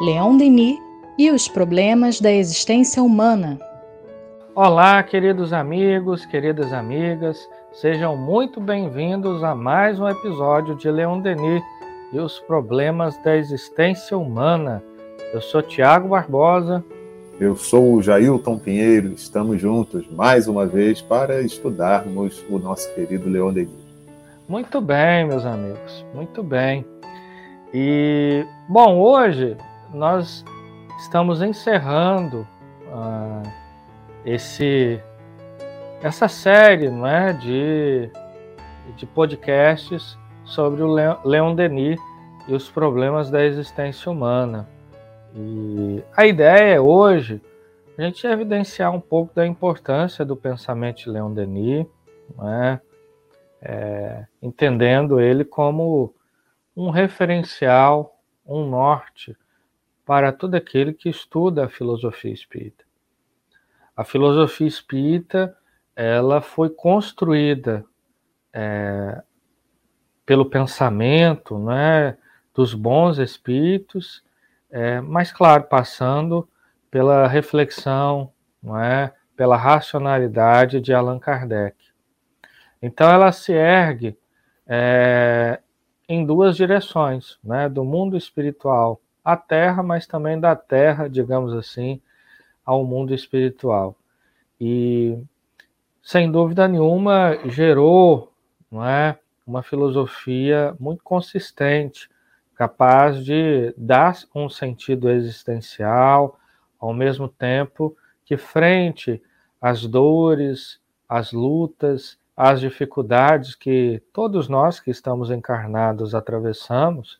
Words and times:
Leon 0.00 0.36
Denis 0.36 0.78
e 1.16 1.30
os 1.30 1.48
problemas 1.48 2.20
da 2.20 2.30
existência 2.30 3.02
humana. 3.02 3.58
Olá, 4.54 5.02
queridos 5.02 5.54
amigos, 5.54 6.26
queridas 6.26 6.70
amigas, 6.70 7.48
sejam 7.72 8.14
muito 8.14 8.60
bem-vindos 8.60 9.42
a 9.42 9.54
mais 9.54 9.98
um 9.98 10.06
episódio 10.06 10.74
de 10.74 10.90
Leon 10.90 11.20
Denis 11.20 11.62
e 12.12 12.18
os 12.18 12.38
problemas 12.40 13.16
da 13.24 13.38
existência 13.38 14.18
humana. 14.18 14.82
Eu 15.32 15.40
sou 15.40 15.62
Tiago 15.62 16.08
Barbosa. 16.08 16.84
Eu 17.40 17.56
sou 17.56 17.94
o 17.94 18.02
Jailton 18.02 18.58
Pinheiro. 18.58 19.14
Estamos 19.14 19.58
juntos 19.58 20.06
mais 20.10 20.46
uma 20.46 20.66
vez 20.66 21.00
para 21.00 21.40
estudarmos 21.40 22.44
o 22.50 22.58
nosso 22.58 22.94
querido 22.94 23.30
Leon 23.30 23.50
Denis. 23.50 23.86
Muito 24.46 24.78
bem, 24.78 25.26
meus 25.26 25.46
amigos, 25.46 26.04
muito 26.14 26.42
bem. 26.42 26.84
E, 27.72 28.46
bom, 28.68 28.98
hoje 28.98 29.56
nós 29.92 30.44
estamos 30.98 31.42
encerrando 31.42 32.46
uh, 32.88 33.42
esse, 34.24 35.00
essa 36.02 36.28
série 36.28 36.88
não 36.90 37.06
é, 37.06 37.32
de, 37.32 38.10
de 38.96 39.06
podcasts 39.06 40.18
sobre 40.44 40.82
o 40.82 40.94
Leon 41.24 41.54
Denis 41.54 42.00
e 42.48 42.54
os 42.54 42.70
problemas 42.70 43.30
da 43.30 43.44
existência 43.44 44.10
humana. 44.10 44.68
E 45.34 46.02
a 46.16 46.26
ideia 46.26 46.74
é 46.74 46.80
hoje 46.80 47.42
a 47.98 48.02
gente 48.02 48.26
evidenciar 48.26 48.92
um 48.92 49.00
pouco 49.00 49.34
da 49.34 49.46
importância 49.46 50.24
do 50.24 50.36
pensamento 50.36 51.04
de 51.04 51.10
Leon 51.10 51.32
Denis, 51.32 51.86
é? 52.42 52.80
É, 53.62 54.26
entendendo 54.42 55.18
ele 55.18 55.44
como 55.44 56.14
um 56.76 56.90
referencial, 56.90 58.20
um 58.46 58.68
norte 58.68 59.36
para 60.06 60.32
todo 60.32 60.54
aquele 60.54 60.94
que 60.94 61.08
estuda 61.08 61.64
a 61.64 61.68
filosofia 61.68 62.32
espírita. 62.32 62.84
A 63.96 64.04
filosofia 64.04 64.68
espírita 64.68 65.58
ela 65.96 66.40
foi 66.40 66.70
construída 66.70 67.84
é, 68.52 69.20
pelo 70.24 70.46
pensamento 70.46 71.58
né, 71.58 72.16
dos 72.54 72.72
bons 72.72 73.18
espíritos, 73.18 74.22
é, 74.70 75.00
mas, 75.00 75.32
claro, 75.32 75.64
passando 75.64 76.48
pela 76.88 77.26
reflexão, 77.26 78.32
não 78.62 78.78
é, 78.78 79.12
pela 79.36 79.56
racionalidade 79.56 80.80
de 80.80 80.94
Allan 80.94 81.18
Kardec. 81.18 81.76
Então, 82.80 83.10
ela 83.10 83.32
se 83.32 83.52
ergue 83.52 84.16
é, 84.66 85.58
em 86.08 86.24
duas 86.24 86.56
direções, 86.56 87.38
né, 87.42 87.68
do 87.68 87.84
mundo 87.84 88.16
espiritual 88.16 89.00
à 89.26 89.36
Terra, 89.36 89.82
mas 89.82 90.06
também 90.06 90.38
da 90.38 90.54
Terra, 90.54 91.08
digamos 91.08 91.52
assim, 91.52 92.00
ao 92.64 92.84
mundo 92.84 93.12
espiritual. 93.12 93.96
E, 94.60 95.18
sem 96.00 96.30
dúvida 96.30 96.68
nenhuma, 96.68 97.36
gerou 97.46 98.32
não 98.70 98.86
é, 98.86 99.18
uma 99.44 99.64
filosofia 99.64 100.76
muito 100.78 101.02
consistente, 101.02 102.08
capaz 102.54 103.24
de 103.24 103.74
dar 103.76 104.16
um 104.32 104.48
sentido 104.48 105.10
existencial, 105.10 106.38
ao 106.78 106.94
mesmo 106.94 107.28
tempo 107.28 107.96
que, 108.24 108.36
frente 108.36 109.20
às 109.60 109.84
dores, 109.84 110.80
às 111.08 111.32
lutas, 111.32 112.16
às 112.36 112.60
dificuldades 112.60 113.56
que 113.56 114.00
todos 114.12 114.48
nós 114.48 114.78
que 114.78 114.92
estamos 114.92 115.32
encarnados 115.32 116.14
atravessamos, 116.14 117.18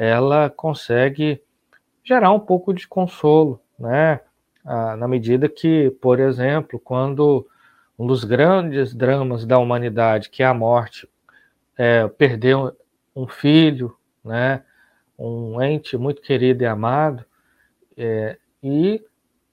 ela 0.00 0.48
consegue 0.48 1.42
gerar 2.02 2.32
um 2.32 2.40
pouco 2.40 2.72
de 2.72 2.88
consolo, 2.88 3.60
né? 3.78 4.20
Ah, 4.64 4.96
na 4.96 5.06
medida 5.06 5.46
que, 5.46 5.90
por 6.00 6.18
exemplo, 6.18 6.80
quando 6.80 7.46
um 7.98 8.06
dos 8.06 8.24
grandes 8.24 8.94
dramas 8.94 9.44
da 9.44 9.58
humanidade, 9.58 10.30
que 10.30 10.42
é 10.42 10.46
a 10.46 10.54
morte, 10.54 11.06
é, 11.76 12.08
perdeu 12.08 12.74
um 13.14 13.26
filho, 13.26 13.94
né? 14.24 14.64
Um 15.18 15.60
ente 15.60 15.98
muito 15.98 16.22
querido 16.22 16.62
e 16.62 16.66
amado, 16.66 17.22
é, 17.94 18.38
e 18.62 19.04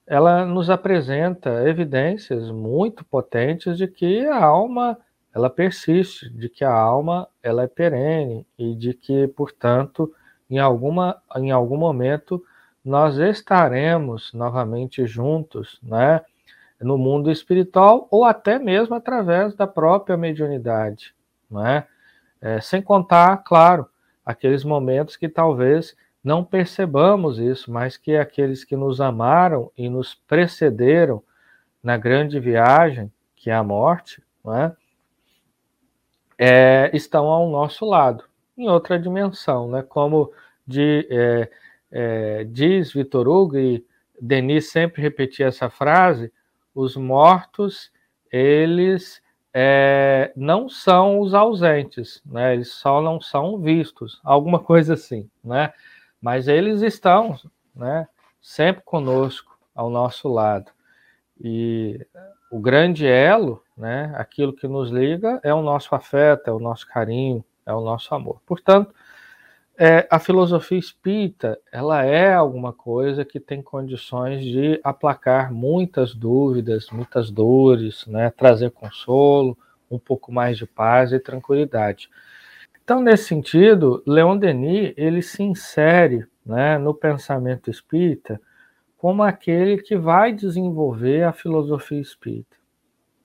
ela 0.06 0.46
nos 0.46 0.70
apresenta 0.70 1.68
evidências 1.68 2.50
muito 2.50 3.04
potentes 3.04 3.78
de 3.78 3.86
que 3.86 4.26
a 4.28 4.46
alma 4.46 4.98
ela 5.36 5.50
persiste, 5.50 6.30
de 6.30 6.48
que 6.48 6.64
a 6.64 6.74
alma 6.74 7.28
ela 7.44 7.64
é 7.64 7.68
perene 7.68 8.48
e 8.58 8.74
de 8.74 8.94
que, 8.94 9.28
portanto, 9.28 10.10
em, 10.50 10.60
alguma, 10.60 11.22
em 11.36 11.52
algum 11.52 11.78
momento 11.78 12.44
nós 12.84 13.18
estaremos 13.18 14.32
novamente 14.34 15.06
juntos, 15.06 15.80
né? 15.84 16.22
No 16.80 16.98
mundo 16.98 17.32
espiritual 17.32 18.08
ou 18.12 18.24
até 18.24 18.60
mesmo 18.60 18.96
através 18.96 19.56
da 19.56 19.66
própria 19.66 20.16
mediunidade, 20.16 21.14
né? 21.50 21.86
É, 22.40 22.62
sem 22.62 22.82
contar, 22.82 23.38
claro, 23.38 23.88
aqueles 24.26 24.64
momentos 24.64 25.16
que 25.16 25.28
talvez 25.28 25.96
não 26.24 26.44
percebamos 26.44 27.40
isso, 27.40 27.72
mas 27.72 27.98
que 27.98 28.16
aqueles 28.16 28.64
que 28.64 28.76
nos 28.76 29.02
amaram 29.02 29.72
e 29.78 29.90
nos 29.90 30.14
precederam 30.14 31.24
na 31.82 31.98
grande 31.98 32.40
viagem, 32.40 33.12
que 33.36 33.50
é 33.50 33.56
a 33.56 33.64
morte, 33.64 34.22
né? 34.46 34.76
é, 36.38 36.92
estão 36.94 37.26
ao 37.26 37.50
nosso 37.50 37.86
lado 37.86 38.24
em 38.58 38.68
outra 38.68 39.00
dimensão, 39.00 39.70
né? 39.70 39.84
Como 39.84 40.32
de, 40.66 41.08
é, 41.10 41.50
é, 41.92 42.44
diz 42.46 42.92
Vitor 42.92 43.28
Hugo 43.28 43.58
e 43.58 43.86
Denis 44.20 44.72
sempre 44.72 45.02
repetia 45.02 45.48
essa 45.48 45.70
frase: 45.70 46.32
os 46.74 46.96
mortos 46.96 47.92
eles 48.32 49.22
é, 49.54 50.32
não 50.36 50.68
são 50.68 51.20
os 51.20 51.34
ausentes, 51.34 52.22
né? 52.26 52.54
Eles 52.54 52.72
só 52.72 53.02
não 53.02 53.22
são 53.22 53.60
vistos, 53.60 54.20
alguma 54.24 54.60
coisa 54.60 54.96
assim, 54.96 55.30
né? 55.44 55.74
Mas 56.22 56.48
eles 56.48 56.82
estão, 56.82 57.38
né? 57.76 58.08
Sempre 58.42 58.84
conosco, 58.84 59.58
ao 59.76 59.90
nosso 59.90 60.28
lado. 60.28 60.72
E 61.40 62.06
o 62.52 62.60
grande 62.60 63.06
elo, 63.06 63.64
né? 63.78 64.12
Aquilo 64.16 64.54
que 64.54 64.68
nos 64.68 64.90
liga 64.90 65.40
é 65.44 65.54
o 65.54 65.62
nosso 65.62 65.94
afeto, 65.94 66.48
é 66.50 66.52
o 66.52 66.60
nosso 66.60 66.88
carinho, 66.88 67.46
é 67.68 67.74
o 67.74 67.82
nosso 67.82 68.16
amor. 68.16 68.42
Portanto, 68.46 68.96
é, 69.78 70.08
a 70.10 70.18
filosofia 70.18 70.80
espírita 70.80 71.60
ela 71.72 72.04
é 72.04 72.34
alguma 72.34 72.74
coisa 72.74 73.24
que 73.24 73.40
tem 73.40 73.62
condições 73.62 74.44
de 74.44 74.80
aplacar 74.84 75.54
muitas 75.54 76.16
dúvidas, 76.16 76.90
muitas 76.90 77.30
dores, 77.30 78.08
né? 78.08 78.32
trazer 78.32 78.72
consolo, 78.72 79.56
um 79.92 80.00
pouco 80.00 80.32
mais 80.32 80.58
de 80.58 80.66
paz 80.66 81.12
e 81.12 81.20
tranquilidade. 81.20 82.10
Então, 82.84 83.02
nesse 83.02 83.26
sentido, 83.26 84.02
Leon 84.08 84.38
Denis 84.38 84.94
ele 84.96 85.22
se 85.22 85.44
insere 85.44 86.26
né, 86.46 86.78
no 86.78 86.94
pensamento 86.94 87.70
espírita 87.70 88.42
como 88.98 89.22
aquele 89.22 89.78
que 89.78 89.96
vai 89.96 90.34
desenvolver 90.34 91.24
a 91.24 91.34
filosofia 91.34 92.00
espírita. 92.00 92.56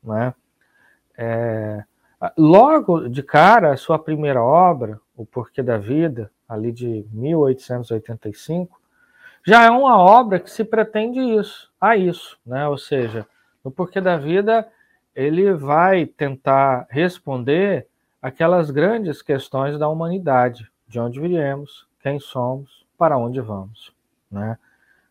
Né? 0.02 0.34
É, 1.16 1.84
logo 2.36 3.08
de 3.08 3.22
cara, 3.22 3.72
a 3.72 3.76
sua 3.76 3.98
primeira 3.98 4.42
obra, 4.42 5.00
O 5.16 5.26
Porquê 5.26 5.62
da 5.62 5.78
Vida, 5.78 6.30
ali 6.48 6.70
de 6.70 7.04
1885, 7.12 8.80
já 9.44 9.64
é 9.64 9.70
uma 9.70 9.98
obra 9.98 10.38
que 10.38 10.50
se 10.50 10.64
pretende 10.64 11.18
isso, 11.18 11.70
a 11.80 11.96
isso, 11.96 12.38
né? 12.46 12.68
Ou 12.68 12.78
seja, 12.78 13.26
no 13.64 13.70
Porquê 13.70 14.00
da 14.00 14.16
Vida, 14.16 14.68
ele 15.14 15.52
vai 15.52 16.06
tentar 16.06 16.86
responder 16.88 17.86
aquelas 18.20 18.70
grandes 18.70 19.20
questões 19.20 19.78
da 19.78 19.88
humanidade, 19.88 20.70
de 20.86 21.00
onde 21.00 21.20
viemos, 21.20 21.88
quem 22.00 22.20
somos, 22.20 22.86
para 22.96 23.18
onde 23.18 23.40
vamos, 23.40 23.92
né? 24.30 24.56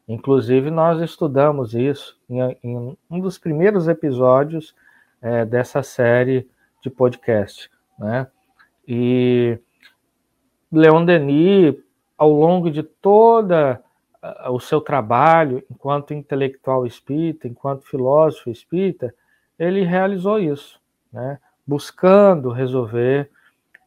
Inclusive, 0.08 0.70
nós 0.72 1.02
estudamos 1.02 1.74
isso 1.74 2.18
em, 2.30 2.58
em 2.64 2.98
um 3.10 3.20
dos 3.20 3.38
primeiros 3.38 3.88
episódios 3.88 4.74
é, 5.22 5.46
dessa 5.46 5.84
série 5.84 6.50
de 6.82 6.90
podcast, 6.90 7.70
né? 7.98 8.28
E 8.88 9.60
Leon 10.72 11.06
Denis, 11.06 11.76
ao 12.18 12.32
longo 12.32 12.70
de 12.70 12.84
toda 12.84 13.82
o 14.50 14.60
seu 14.60 14.80
trabalho 14.80 15.64
enquanto 15.70 16.14
intelectual 16.14 16.86
espírita, 16.86 17.48
enquanto 17.48 17.88
filósofo 17.88 18.50
espírita, 18.50 19.14
ele 19.58 19.84
realizou 19.84 20.40
isso, 20.40 20.80
né? 21.12 21.40
buscando 21.66 22.52
resolver 22.52 23.30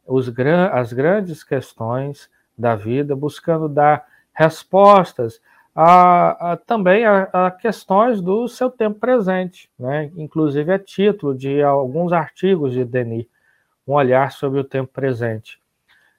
os, 0.05 0.31
as 0.71 0.93
grandes 0.93 1.43
questões 1.43 2.29
da 2.57 2.75
vida, 2.75 3.15
buscando 3.15 3.67
dar 3.69 4.05
respostas 4.33 5.41
a, 5.75 6.53
a, 6.53 6.57
também 6.57 7.05
a, 7.05 7.27
a, 7.33 7.51
questões 7.51 8.21
do 8.21 8.47
seu 8.47 8.69
tempo 8.69 8.97
presente, 8.97 9.69
né? 9.77 10.09
inclusive 10.15 10.71
a 10.71 10.79
título 10.79 11.35
de 11.35 11.61
alguns 11.61 12.13
artigos 12.13 12.71
de 12.71 12.85
Denis, 12.85 13.27
um 13.85 13.93
olhar 13.93 14.31
sobre 14.31 14.59
o 14.59 14.63
tempo 14.63 14.91
presente. 14.93 15.59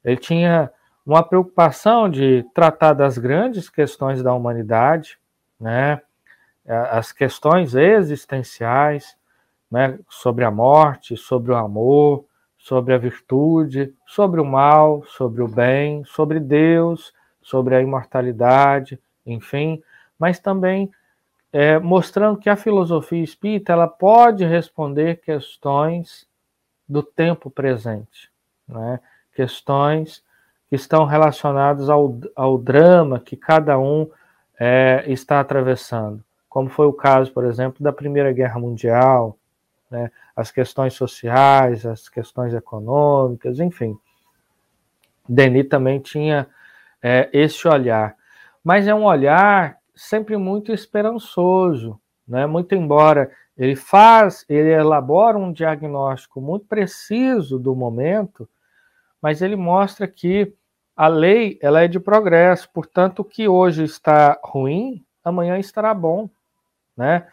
Ele 0.05 0.19
tinha 0.19 0.71
uma 1.07 1.23
preocupação 1.23 2.11
de 2.11 2.45
tratar 2.53 2.93
das 2.93 3.17
grandes 3.17 3.71
questões 3.71 4.23
da 4.23 4.35
humanidade, 4.35 5.19
né? 5.59 6.03
as 6.67 7.11
questões 7.11 7.75
existenciais, 7.75 9.17
né? 9.71 9.99
sobre 10.11 10.45
a 10.45 10.51
morte, 10.51 11.17
sobre 11.17 11.53
o 11.53 11.57
amor, 11.57 12.27
sobre 12.59 12.93
a 12.93 12.99
virtude, 12.99 13.95
sobre 14.07 14.39
o 14.39 14.45
mal, 14.45 15.03
sobre 15.07 15.43
o 15.43 15.49
bem, 15.49 16.05
sobre 16.05 16.41
Deus, 16.41 17.15
sobre 17.41 17.75
a 17.75 17.81
imortalidade, 17.81 19.01
enfim, 19.27 19.83
mas 20.19 20.39
também 20.39 20.91
é, 21.53 21.79
mostrando 21.79 22.39
que 22.39 22.51
a 22.51 22.57
filosofia 22.57 23.23
espírita 23.23 23.73
ela 23.73 23.89
pode 23.89 24.45
responder 24.45 25.21
questões 25.21 26.27
do 26.89 27.03
tempo 27.03 27.51
presente, 27.51 28.31
né? 28.69 29.01
questões 29.35 30.23
que 30.69 30.77
estão 30.77 31.05
relacionadas 31.05 31.89
ao, 31.89 32.19
ao 32.35 32.59
drama 32.59 33.21
que 33.21 33.37
cada 33.37 33.79
um 33.79 34.09
é, 34.59 35.05
está 35.07 35.41
atravessando, 35.41 36.23
como 36.49 36.69
foi 36.69 36.87
o 36.87 36.93
caso, 36.93 37.33
por 37.33 37.45
exemplo, 37.45 37.83
da 37.83 37.93
Primeira 37.93 38.33
Guerra 38.33 38.59
Mundial, 38.59 39.37
né? 39.91 40.11
as 40.35 40.51
questões 40.51 40.95
sociais, 40.95 41.87
as 41.87 42.09
questões 42.09 42.53
econômicas, 42.53 43.61
enfim. 43.61 43.99
Denis 45.29 45.69
também 45.69 45.99
tinha 45.99 46.47
é, 47.03 47.29
esse 47.33 47.67
olhar, 47.67 48.15
mas 48.67 48.89
é 48.89 48.93
um 48.93 49.05
olhar 49.05 49.79
sempre 49.95 50.37
muito 50.37 50.73
esperançoso, 50.73 52.01
né? 52.27 52.47
Muito 52.47 52.75
embora 52.75 53.31
ele 53.57 53.77
faz, 53.77 54.45
ele 54.49 54.73
elabora 54.73 55.39
um 55.39 55.53
diagnóstico 55.53 56.41
muito 56.41 56.67
preciso 56.67 57.61
do 57.61 57.77
momento, 57.77 58.49
mas 59.23 59.41
ele 59.41 59.55
mostra 59.55 60.09
que 60.09 60.53
a 60.97 61.07
lei 61.07 61.61
ela 61.63 61.85
é 61.85 61.87
de 61.87 62.01
progresso, 62.01 62.69
portanto, 62.75 63.21
o 63.21 63.25
que 63.25 63.47
hoje 63.47 63.85
está 63.85 64.37
ruim, 64.43 65.01
amanhã 65.23 65.61
estará 65.61 65.95
bom, 65.95 66.29
né? 66.97 67.29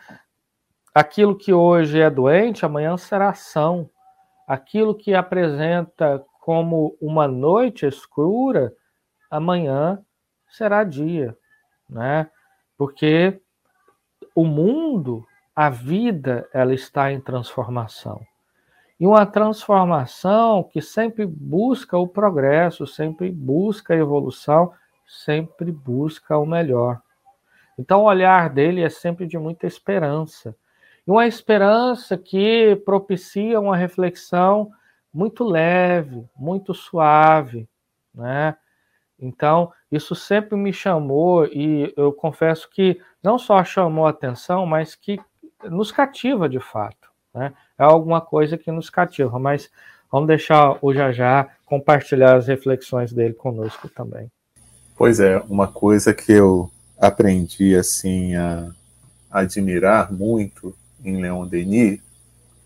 Aquilo 0.93 1.35
que 1.35 1.51
hoje 1.51 1.99
é 1.99 2.11
doente, 2.11 2.63
amanhã 2.63 2.95
será 2.95 3.29
ação. 3.29 3.89
Aquilo 4.47 4.93
que 4.93 5.15
apresenta 5.15 6.23
como 6.39 6.95
uma 7.01 7.27
noite 7.27 7.87
escura, 7.87 8.71
amanhã 9.31 9.99
será 10.53 10.83
dia, 10.83 11.35
né? 11.89 12.29
Porque 12.77 13.41
o 14.35 14.45
mundo, 14.45 15.25
a 15.55 15.69
vida, 15.69 16.47
ela 16.53 16.73
está 16.73 17.11
em 17.11 17.19
transformação. 17.19 18.21
E 18.99 19.07
uma 19.07 19.25
transformação 19.25 20.63
que 20.63 20.79
sempre 20.79 21.25
busca 21.25 21.97
o 21.97 22.07
progresso, 22.07 22.85
sempre 22.85 23.31
busca 23.31 23.93
a 23.93 23.97
evolução, 23.97 24.71
sempre 25.07 25.71
busca 25.71 26.37
o 26.37 26.45
melhor. 26.45 27.01
Então, 27.77 28.01
o 28.01 28.05
olhar 28.05 28.49
dele 28.49 28.81
é 28.81 28.89
sempre 28.89 29.25
de 29.25 29.37
muita 29.37 29.65
esperança. 29.65 30.55
E 31.05 31.11
uma 31.11 31.25
esperança 31.25 32.15
que 32.15 32.75
propicia 32.85 33.59
uma 33.59 33.75
reflexão 33.75 34.71
muito 35.11 35.43
leve, 35.43 36.25
muito 36.35 36.73
suave, 36.73 37.67
né? 38.13 38.55
Então, 39.19 39.71
isso 39.95 40.15
sempre 40.15 40.57
me 40.57 40.73
chamou 40.73 41.45
e 41.45 41.93
eu 41.95 42.11
confesso 42.11 42.69
que 42.69 42.99
não 43.21 43.37
só 43.37 43.63
chamou 43.63 44.07
atenção, 44.07 44.65
mas 44.65 44.95
que 44.95 45.19
nos 45.63 45.91
cativa 45.91 46.49
de 46.49 46.59
fato, 46.59 47.09
né? 47.33 47.53
É 47.77 47.83
alguma 47.83 48.19
coisa 48.19 48.57
que 48.57 48.71
nos 48.71 48.89
cativa, 48.89 49.37
mas 49.37 49.69
vamos 50.11 50.27
deixar 50.27 50.77
o 50.81 50.93
Jajá 50.93 51.47
compartilhar 51.65 52.35
as 52.35 52.47
reflexões 52.47 53.13
dele 53.13 53.33
conosco 53.33 53.87
também. 53.87 54.31
Pois 54.95 55.19
é, 55.19 55.37
uma 55.49 55.67
coisa 55.67 56.13
que 56.13 56.31
eu 56.31 56.69
aprendi 56.99 57.75
assim 57.75 58.35
a 58.35 58.71
admirar 59.31 60.11
muito 60.11 60.75
em 61.03 61.21
Leon 61.21 61.47
Denis, 61.47 61.99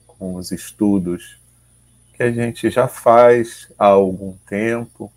com 0.06 0.36
os 0.36 0.52
estudos 0.52 1.40
que 2.14 2.24
a 2.24 2.32
gente 2.32 2.70
já 2.70 2.88
faz 2.88 3.72
há 3.78 3.86
algum 3.86 4.34
tempo, 4.48 5.12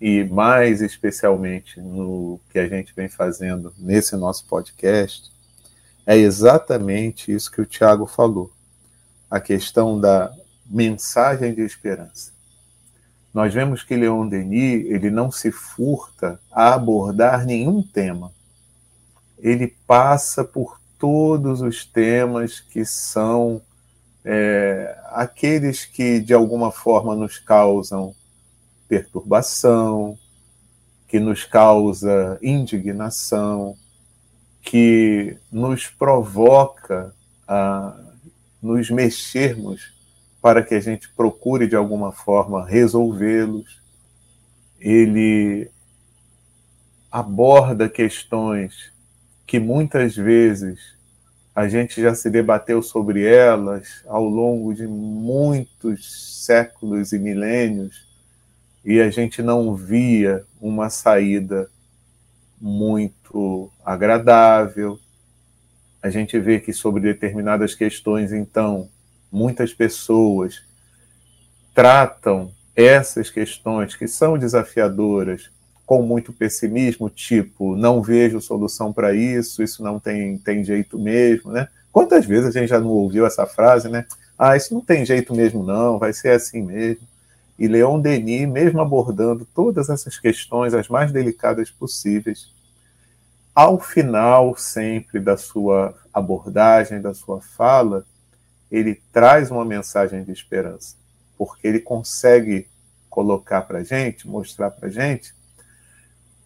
e 0.00 0.24
mais 0.24 0.82
especialmente 0.82 1.80
no 1.80 2.38
que 2.50 2.58
a 2.58 2.68
gente 2.68 2.92
vem 2.94 3.08
fazendo 3.08 3.72
nesse 3.78 4.16
nosso 4.16 4.46
podcast, 4.46 5.30
é 6.06 6.16
exatamente 6.16 7.32
isso 7.32 7.50
que 7.50 7.60
o 7.60 7.66
Tiago 7.66 8.06
falou, 8.06 8.52
a 9.30 9.40
questão 9.40 10.00
da 10.00 10.32
mensagem 10.66 11.54
de 11.54 11.62
esperança. 11.62 12.32
Nós 13.32 13.52
vemos 13.52 13.82
que 13.82 13.96
Leon 13.96 14.28
Denis 14.28 14.86
ele 14.86 15.10
não 15.10 15.30
se 15.30 15.50
furta 15.50 16.40
a 16.50 16.74
abordar 16.74 17.44
nenhum 17.44 17.82
tema. 17.82 18.32
Ele 19.38 19.74
passa 19.86 20.42
por 20.42 20.80
todos 20.98 21.60
os 21.60 21.84
temas 21.84 22.60
que 22.60 22.84
são 22.84 23.60
é, 24.24 24.98
aqueles 25.10 25.84
que 25.84 26.18
de 26.20 26.32
alguma 26.32 26.72
forma 26.72 27.14
nos 27.14 27.38
causam 27.38 28.14
perturbação, 28.88 30.18
que 31.08 31.20
nos 31.20 31.44
causa 31.44 32.38
indignação, 32.42 33.76
que 34.62 35.36
nos 35.50 35.86
provoca 35.86 37.14
a 37.46 37.96
nos 38.60 38.90
mexermos 38.90 39.94
para 40.42 40.62
que 40.62 40.74
a 40.74 40.80
gente 40.80 41.08
procure 41.10 41.66
de 41.66 41.76
alguma 41.76 42.12
forma 42.12 42.66
resolvê-los. 42.66 43.80
Ele 44.80 45.70
aborda 47.10 47.88
questões 47.88 48.92
que 49.46 49.58
muitas 49.58 50.16
vezes 50.16 50.96
a 51.54 51.68
gente 51.68 52.02
já 52.02 52.14
se 52.14 52.28
debateu 52.28 52.82
sobre 52.82 53.24
elas 53.24 54.04
ao 54.06 54.24
longo 54.24 54.74
de 54.74 54.86
muitos 54.86 56.44
séculos 56.44 57.12
e 57.12 57.18
milênios 57.18 58.05
e 58.86 59.00
a 59.00 59.10
gente 59.10 59.42
não 59.42 59.74
via 59.74 60.44
uma 60.60 60.88
saída 60.88 61.68
muito 62.60 63.68
agradável. 63.84 64.96
A 66.00 66.08
gente 66.08 66.38
vê 66.38 66.60
que 66.60 66.72
sobre 66.72 67.02
determinadas 67.02 67.74
questões, 67.74 68.32
então, 68.32 68.88
muitas 69.30 69.74
pessoas 69.74 70.62
tratam 71.74 72.52
essas 72.76 73.28
questões 73.28 73.96
que 73.96 74.06
são 74.06 74.38
desafiadoras 74.38 75.50
com 75.84 76.02
muito 76.02 76.32
pessimismo, 76.32 77.10
tipo, 77.10 77.74
não 77.74 78.00
vejo 78.00 78.40
solução 78.40 78.92
para 78.92 79.12
isso, 79.12 79.64
isso 79.64 79.82
não 79.82 79.98
tem, 79.98 80.38
tem 80.38 80.62
jeito 80.62 80.96
mesmo, 80.96 81.50
né? 81.50 81.68
Quantas 81.90 82.24
vezes 82.24 82.54
a 82.54 82.60
gente 82.60 82.68
já 82.68 82.78
não 82.78 82.90
ouviu 82.90 83.26
essa 83.26 83.46
frase, 83.46 83.88
né? 83.88 84.06
Ah, 84.38 84.56
isso 84.56 84.72
não 84.72 84.80
tem 84.80 85.04
jeito 85.04 85.34
mesmo, 85.34 85.64
não, 85.64 85.98
vai 85.98 86.12
ser 86.12 86.30
assim 86.30 86.62
mesmo. 86.62 87.06
E 87.58 87.66
Leon 87.66 88.00
Denis, 88.00 88.48
mesmo 88.48 88.80
abordando 88.80 89.46
todas 89.54 89.88
essas 89.88 90.18
questões, 90.18 90.74
as 90.74 90.88
mais 90.88 91.10
delicadas 91.10 91.70
possíveis, 91.70 92.50
ao 93.54 93.80
final 93.80 94.54
sempre 94.56 95.18
da 95.18 95.38
sua 95.38 95.94
abordagem, 96.12 97.00
da 97.00 97.14
sua 97.14 97.40
fala, 97.40 98.04
ele 98.70 99.00
traz 99.12 99.50
uma 99.50 99.64
mensagem 99.64 100.22
de 100.22 100.32
esperança, 100.32 100.96
porque 101.38 101.66
ele 101.66 101.80
consegue 101.80 102.68
colocar 103.08 103.62
para 103.62 103.82
gente, 103.82 104.28
mostrar 104.28 104.70
para 104.70 104.90
gente, 104.90 105.34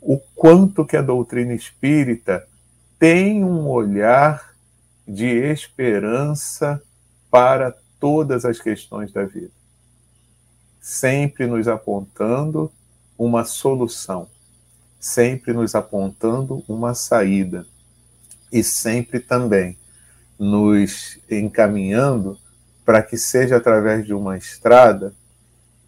o 0.01 0.19
quanto 0.35 0.85
que 0.85 0.97
a 0.97 1.03
doutrina 1.03 1.53
espírita 1.53 2.47
tem 2.99 3.45
um 3.45 3.67
olhar 3.69 4.55
de 5.07 5.27
esperança 5.27 6.81
para 7.31 7.75
todas 7.99 8.45
as 8.45 8.61
questões 8.61 9.13
da 9.13 9.25
vida, 9.25 9.51
sempre 10.81 11.47
nos 11.47 11.69
apontando 11.69 12.71
uma 13.19 13.45
solução, 13.45 14.29
sempre 14.99 15.53
nos 15.53 15.75
apontando 15.75 16.65
uma 16.69 16.95
saída 16.95 17.67
e 18.53 18.63
sempre 18.65 19.21
também 19.21 19.79
nos 20.39 21.19
encaminhando 21.31 22.39
para 22.85 23.03
que 23.03 23.17
seja 23.19 23.57
através 23.57 24.07
de 24.07 24.15
uma 24.15 24.39
estrada 24.39 25.13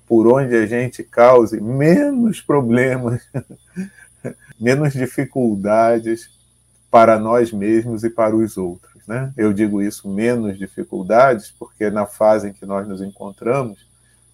por 0.07 0.27
onde 0.27 0.55
a 0.55 0.67
gente 0.67 1.03
cause 1.03 1.59
menos 1.61 2.41
problemas 2.41 3.23
menos 4.61 4.93
dificuldades 4.93 6.31
para 6.91 7.19
nós 7.19 7.51
mesmos 7.51 8.05
e 8.05 8.11
para 8.11 8.37
os 8.37 8.57
outros. 8.57 9.05
Né? 9.07 9.33
Eu 9.37 9.53
digo 9.53 9.83
isso 9.83 10.09
menos 10.09 10.59
dificuldades 10.59 11.51
porque 11.59 11.91
na 11.91 12.07
fase 12.07 12.49
em 12.49 12.53
que 12.53 12.67
nós 12.67 12.87
nos 12.87 13.01
encontramos, 13.01 13.87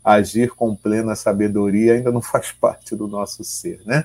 agir 0.04 0.50
com 0.50 0.74
plena 0.74 1.14
sabedoria 1.14 1.94
ainda 1.94 2.10
não 2.10 2.22
faz 2.22 2.52
parte 2.52 2.96
do 2.96 3.06
nosso 3.06 3.44
ser, 3.44 3.80
né? 3.84 4.04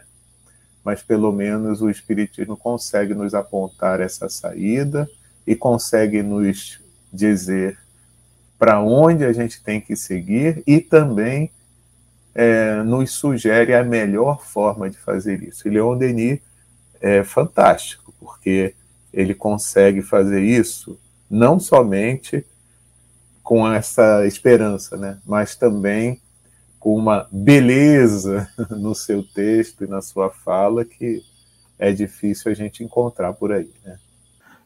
Mas 0.84 1.02
pelo 1.02 1.32
menos 1.32 1.82
o 1.82 1.90
Espiritismo 1.90 2.58
consegue 2.58 3.14
nos 3.14 3.34
apontar 3.34 4.02
essa 4.02 4.28
saída 4.30 5.10
e 5.48 5.56
consegue 5.56 6.22
nos 6.22 6.82
dizer 7.12 7.78
para 8.58 8.82
onde 8.82 9.24
a 9.24 9.32
gente 9.32 9.62
tem 9.62 9.80
que 9.80 9.96
seguir 9.96 10.64
e 10.66 10.80
também 10.80 11.52
é, 12.36 12.82
nos 12.84 13.12
sugere 13.12 13.74
a 13.74 13.84
melhor 13.84 14.44
forma 14.44 14.90
de 14.90 14.98
fazer 14.98 15.44
isso. 15.44 15.68
E 15.68 15.72
Leon 15.72 15.98
Denis 15.98 16.40
é 17.00 17.24
fantástico, 17.24 18.14
porque 18.20 18.74
ele 19.14 19.34
consegue 19.34 20.02
fazer 20.02 20.42
isso 20.42 21.00
não 21.30 21.60
somente 21.60 22.46
com 23.44 23.72
essa 23.72 24.26
esperança, 24.26 24.96
né, 24.96 25.20
mas 25.26 25.56
também 25.56 26.22
com 26.80 26.96
uma 26.96 27.28
beleza 27.32 28.48
no 28.72 28.96
seu 28.96 29.24
texto 29.24 29.84
e 29.84 29.88
na 29.88 30.02
sua 30.02 30.30
fala 30.30 30.84
que 30.84 31.22
é 31.78 31.92
difícil 31.92 32.52
a 32.52 32.56
gente 32.56 32.84
encontrar 32.84 33.34
por 33.34 33.52
aí. 33.52 33.72
Né? 33.84 33.98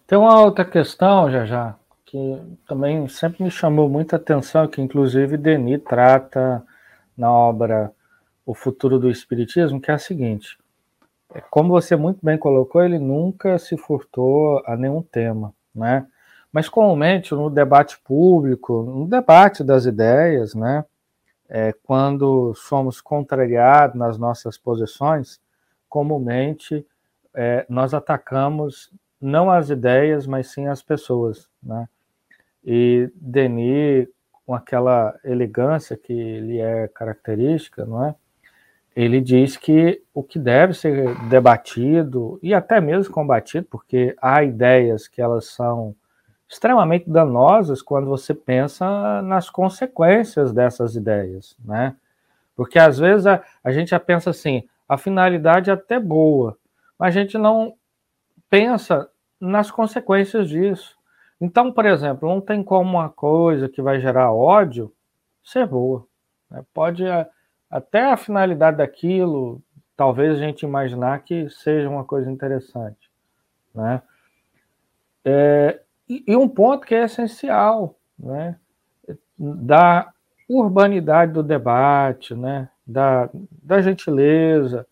Tem 0.05 0.17
uma 0.17 0.41
outra 0.41 0.63
questão, 0.63 1.29
já 1.31 1.45
já, 1.45 1.75
que 2.05 2.41
também 2.67 3.07
sempre 3.07 3.43
me 3.43 3.51
chamou 3.51 3.89
muita 3.89 4.15
atenção, 4.15 4.67
que 4.67 4.81
inclusive 4.81 5.37
Denis 5.37 5.81
trata 5.83 6.63
na 7.17 7.31
obra 7.31 7.91
O 8.45 8.53
Futuro 8.53 8.97
do 8.97 9.09
Espiritismo, 9.09 9.81
que 9.81 9.91
é 9.91 9.93
a 9.93 9.99
seguinte: 9.99 10.57
é, 11.33 11.41
como 11.49 11.69
você 11.69 11.95
muito 11.95 12.19
bem 12.23 12.37
colocou, 12.37 12.81
ele 12.83 12.97
nunca 12.97 13.59
se 13.59 13.77
furtou 13.77 14.61
a 14.65 14.77
nenhum 14.77 15.01
tema, 15.01 15.53
né? 15.75 16.05
Mas 16.51 16.69
comumente 16.69 17.33
no 17.33 17.49
debate 17.49 17.99
público, 17.99 18.83
no 18.83 19.07
debate 19.07 19.63
das 19.63 19.85
ideias, 19.85 20.55
né? 20.55 20.85
É, 21.49 21.73
quando 21.83 22.53
somos 22.55 22.99
contrariados 22.99 23.95
nas 23.97 24.17
nossas 24.17 24.57
posições, 24.57 25.39
comumente 25.87 26.85
é, 27.33 27.65
nós 27.69 27.93
atacamos 27.93 28.91
não 29.19 29.49
as 29.49 29.69
ideias, 29.69 30.27
mas 30.27 30.47
sim 30.47 30.67
as 30.67 30.81
pessoas, 30.81 31.49
né? 31.61 31.87
E 32.63 33.09
Denis, 33.15 34.07
com 34.45 34.53
aquela 34.53 35.17
elegância 35.23 35.95
que 35.97 36.39
lhe 36.39 36.59
é 36.59 36.87
característica, 36.87 37.85
não 37.85 38.05
é? 38.05 38.15
Ele 38.95 39.21
diz 39.21 39.55
que 39.55 40.01
o 40.13 40.23
que 40.23 40.39
deve 40.39 40.73
ser 40.73 41.15
debatido 41.29 42.39
e 42.41 42.53
até 42.53 42.81
mesmo 42.81 43.13
combatido, 43.13 43.67
porque 43.69 44.15
há 44.19 44.43
ideias 44.43 45.07
que 45.07 45.21
elas 45.21 45.45
são 45.45 45.95
extremamente 46.49 47.09
danosas 47.09 47.81
quando 47.81 48.07
você 48.07 48.33
pensa 48.33 49.21
nas 49.21 49.49
consequências 49.49 50.53
dessas 50.53 50.95
ideias, 50.95 51.55
né? 51.63 51.95
Porque 52.55 52.79
às 52.79 52.97
vezes 52.97 53.27
a, 53.27 53.43
a 53.63 53.71
gente 53.71 53.89
já 53.89 53.99
pensa 53.99 54.29
assim, 54.29 54.67
a 54.87 54.97
finalidade 54.97 55.69
é 55.69 55.73
até 55.73 55.99
boa, 55.99 56.57
mas 56.97 57.15
a 57.15 57.19
gente 57.19 57.37
não 57.37 57.75
pensa 58.49 59.09
nas 59.39 59.69
consequências 59.69 60.49
disso. 60.49 60.97
Então, 61.39 61.71
por 61.71 61.85
exemplo, 61.85 62.27
não 62.27 62.41
tem 62.41 62.63
como 62.63 62.89
uma 62.89 63.09
coisa 63.09 63.69
que 63.69 63.81
vai 63.81 63.99
gerar 63.99 64.31
ódio 64.31 64.91
ser 65.43 65.67
boa. 65.67 66.05
Né? 66.49 66.63
Pode 66.73 67.03
até 67.69 68.11
a 68.11 68.17
finalidade 68.17 68.77
daquilo, 68.77 69.61
talvez 69.95 70.35
a 70.35 70.39
gente 70.39 70.63
imaginar 70.63 71.19
que 71.23 71.49
seja 71.49 71.89
uma 71.89 72.03
coisa 72.03 72.31
interessante, 72.31 73.11
né? 73.75 74.01
É, 75.23 75.81
e, 76.09 76.35
um 76.35 76.47
ponto 76.47 76.85
que 76.85 76.95
é 76.95 77.05
essencial, 77.05 77.95
né? 78.17 78.55
Da 79.37 80.11
urbanidade 80.49 81.33
do 81.33 81.43
debate, 81.43 82.33
né? 82.33 82.69
Da, 82.85 83.29
da 83.63 83.81
gentileza, 83.81 84.87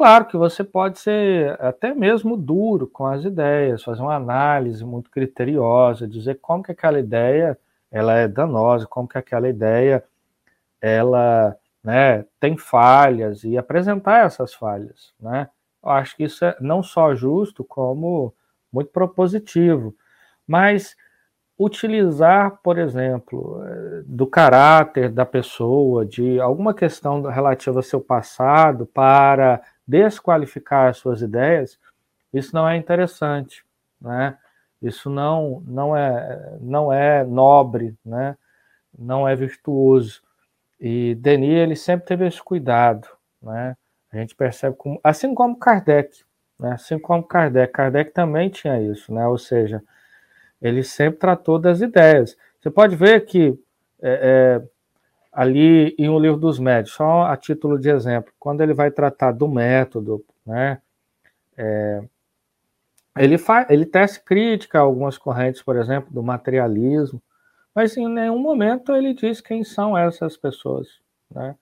Claro 0.00 0.24
que 0.24 0.36
você 0.38 0.64
pode 0.64 0.98
ser 0.98 1.60
até 1.60 1.94
mesmo 1.94 2.34
duro 2.34 2.86
com 2.86 3.04
as 3.04 3.22
ideias, 3.22 3.82
fazer 3.82 4.00
uma 4.00 4.14
análise 4.14 4.82
muito 4.82 5.10
criteriosa, 5.10 6.08
dizer 6.08 6.38
como 6.40 6.62
que 6.62 6.72
aquela 6.72 6.98
ideia 6.98 7.58
ela 7.90 8.14
é 8.14 8.26
danosa, 8.26 8.86
como 8.86 9.06
que 9.06 9.18
aquela 9.18 9.46
ideia 9.46 10.02
ela 10.80 11.54
né, 11.84 12.24
tem 12.40 12.56
falhas 12.56 13.44
e 13.44 13.58
apresentar 13.58 14.24
essas 14.24 14.54
falhas. 14.54 15.12
Né? 15.20 15.50
Eu 15.84 15.90
acho 15.90 16.16
que 16.16 16.24
isso 16.24 16.46
é 16.46 16.56
não 16.62 16.82
só 16.82 17.14
justo, 17.14 17.62
como 17.62 18.32
muito 18.72 18.90
propositivo. 18.90 19.94
Mas 20.50 20.96
utilizar, 21.56 22.58
por 22.60 22.76
exemplo, 22.76 23.62
eh, 23.64 24.02
do 24.04 24.26
caráter 24.26 25.08
da 25.08 25.24
pessoa, 25.24 26.04
de 26.04 26.40
alguma 26.40 26.74
questão 26.74 27.22
relativa 27.22 27.78
ao 27.78 27.82
seu 27.84 28.00
passado 28.00 28.84
para 28.86 29.62
desqualificar 29.86 30.88
as 30.88 30.96
suas 30.96 31.22
ideias, 31.22 31.78
isso 32.34 32.52
não 32.52 32.68
é 32.68 32.76
interessante, 32.76 33.64
né? 34.00 34.36
Isso 34.82 35.08
não 35.08 35.62
não 35.66 35.96
é 35.96 36.58
não 36.60 36.92
é 36.92 37.22
nobre, 37.24 37.96
né? 38.04 38.36
Não 38.98 39.28
é 39.28 39.36
virtuoso. 39.36 40.20
E 40.80 41.14
Denis 41.16 41.54
ele 41.58 41.76
sempre 41.76 42.06
teve 42.06 42.26
esse 42.26 42.42
cuidado, 42.42 43.06
né? 43.42 43.76
A 44.12 44.16
gente 44.18 44.34
percebe 44.34 44.76
como 44.76 45.00
assim 45.04 45.32
como 45.34 45.58
Kardec, 45.58 46.24
né? 46.58 46.72
Assim 46.72 46.98
como 46.98 47.22
Kardec, 47.22 47.72
Kardec 47.72 48.12
também 48.12 48.48
tinha 48.50 48.82
isso, 48.82 49.14
né? 49.14 49.26
Ou 49.28 49.38
seja, 49.38 49.82
ele 50.60 50.82
sempre 50.82 51.18
tratou 51.18 51.58
das 51.58 51.80
ideias. 51.80 52.36
Você 52.60 52.70
pode 52.70 52.96
ver 52.96 53.24
que 53.24 53.58
é, 54.02 54.60
é, 54.62 54.68
ali 55.32 55.94
em 55.98 56.08
O 56.08 56.18
Livro 56.18 56.38
dos 56.38 56.58
Médios, 56.58 56.94
só 56.94 57.22
a 57.22 57.36
título 57.36 57.78
de 57.78 57.90
exemplo, 57.90 58.32
quando 58.38 58.60
ele 58.60 58.74
vai 58.74 58.90
tratar 58.90 59.32
do 59.32 59.48
método, 59.48 60.24
né, 60.44 60.80
é, 61.56 62.02
ele, 63.16 63.36
ele 63.68 63.86
tece 63.86 64.22
crítica 64.22 64.78
a 64.78 64.82
algumas 64.82 65.18
correntes, 65.18 65.62
por 65.62 65.76
exemplo, 65.76 66.12
do 66.12 66.22
materialismo, 66.22 67.22
mas 67.74 67.96
em 67.96 68.08
nenhum 68.08 68.38
momento 68.38 68.94
ele 68.94 69.14
diz 69.14 69.40
quem 69.40 69.62
são 69.62 69.96
essas 69.96 70.36
pessoas, 70.36 70.88
né? 71.30 71.54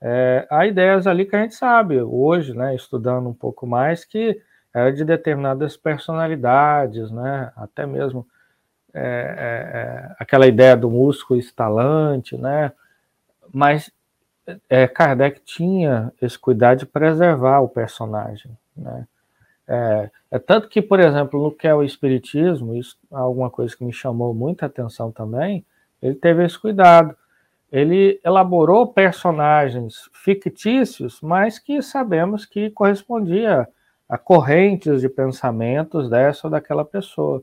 É, 0.00 0.46
há 0.48 0.64
ideias 0.64 1.08
ali 1.08 1.26
que 1.26 1.34
a 1.34 1.42
gente 1.42 1.56
sabe 1.56 2.00
hoje, 2.00 2.54
né, 2.54 2.74
estudando 2.74 3.28
um 3.28 3.34
pouco 3.34 3.66
mais, 3.66 4.04
que 4.04 4.40
é 4.74 4.90
de 4.90 5.04
determinadas 5.04 5.76
personalidades, 5.76 7.10
né, 7.10 7.52
até 7.56 7.86
mesmo 7.86 8.26
é, 8.94 9.00
é, 9.02 9.78
é 9.78 10.16
aquela 10.18 10.46
ideia 10.46 10.76
do 10.76 10.90
músculo 10.90 11.38
estalante, 11.38 12.36
né, 12.36 12.72
mas 13.52 13.90
é, 14.68 14.86
Kardec 14.86 15.40
tinha 15.44 16.12
esse 16.22 16.38
cuidado 16.38 16.78
de 16.78 16.86
preservar 16.86 17.60
o 17.60 17.68
personagem, 17.68 18.50
né? 18.76 19.06
É, 19.70 20.10
é, 20.30 20.38
tanto 20.38 20.66
que, 20.66 20.80
por 20.80 20.98
exemplo, 20.98 21.42
no 21.42 21.52
que 21.52 21.68
é 21.68 21.74
o 21.74 21.82
espiritismo, 21.82 22.74
isso 22.74 22.96
é 23.12 23.16
alguma 23.16 23.50
coisa 23.50 23.76
que 23.76 23.84
me 23.84 23.92
chamou 23.92 24.32
muita 24.32 24.64
atenção 24.64 25.12
também, 25.12 25.64
ele 26.00 26.14
teve 26.14 26.44
esse 26.44 26.58
cuidado. 26.58 27.14
Ele 27.70 28.18
elaborou 28.24 28.86
personagens 28.86 30.08
fictícios, 30.12 31.20
mas 31.20 31.58
que 31.58 31.82
sabemos 31.82 32.46
que 32.46 32.70
correspondia 32.70 33.68
a 34.08 34.16
correntes 34.16 35.00
de 35.00 35.08
pensamentos 35.08 36.08
dessa 36.08 36.46
ou 36.46 36.50
daquela 36.50 36.84
pessoa, 36.84 37.42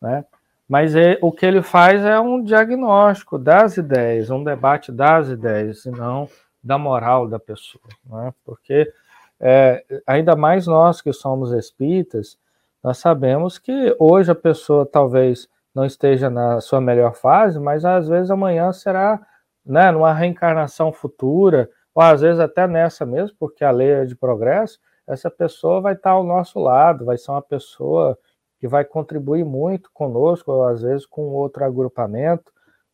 né? 0.00 0.24
Mas 0.68 0.96
é, 0.96 1.18
o 1.20 1.30
que 1.30 1.44
ele 1.44 1.60
faz 1.60 2.02
é 2.02 2.18
um 2.18 2.42
diagnóstico 2.42 3.38
das 3.38 3.76
ideias, 3.76 4.30
um 4.30 4.42
debate 4.42 4.90
das 4.90 5.28
ideias, 5.28 5.84
e 5.84 5.90
não 5.90 6.28
da 6.62 6.78
moral 6.78 7.28
da 7.28 7.38
pessoa. 7.38 7.84
Né? 8.06 8.32
Porque, 8.44 8.90
é, 9.38 9.84
ainda 10.06 10.34
mais 10.34 10.66
nós 10.66 11.02
que 11.02 11.12
somos 11.12 11.52
espíritas, 11.52 12.38
nós 12.82 12.98
sabemos 12.98 13.58
que 13.58 13.94
hoje 13.98 14.30
a 14.30 14.34
pessoa 14.34 14.86
talvez 14.86 15.46
não 15.74 15.84
esteja 15.84 16.30
na 16.30 16.60
sua 16.60 16.80
melhor 16.80 17.14
fase, 17.14 17.58
mas 17.58 17.84
às 17.84 18.08
vezes 18.08 18.30
amanhã 18.30 18.72
será 18.72 19.20
né, 19.64 19.90
numa 19.90 20.12
reencarnação 20.12 20.92
futura, 20.92 21.68
ou 21.94 22.02
às 22.02 22.20
vezes 22.20 22.40
até 22.40 22.66
nessa 22.66 23.04
mesmo, 23.04 23.36
porque 23.38 23.64
a 23.64 23.70
lei 23.70 23.90
é 23.90 24.04
de 24.04 24.16
progresso, 24.16 24.78
essa 25.06 25.30
pessoa 25.30 25.80
vai 25.80 25.94
estar 25.94 26.10
ao 26.10 26.24
nosso 26.24 26.58
lado, 26.58 27.04
vai 27.04 27.18
ser 27.18 27.30
uma 27.30 27.42
pessoa 27.42 28.18
que 28.58 28.68
vai 28.68 28.84
contribuir 28.84 29.44
muito 29.44 29.90
conosco, 29.92 30.52
ou 30.52 30.64
às 30.64 30.82
vezes 30.82 31.04
com 31.04 31.22
outro 31.32 31.64
agrupamento, 31.64 32.52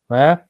né? 0.09 0.43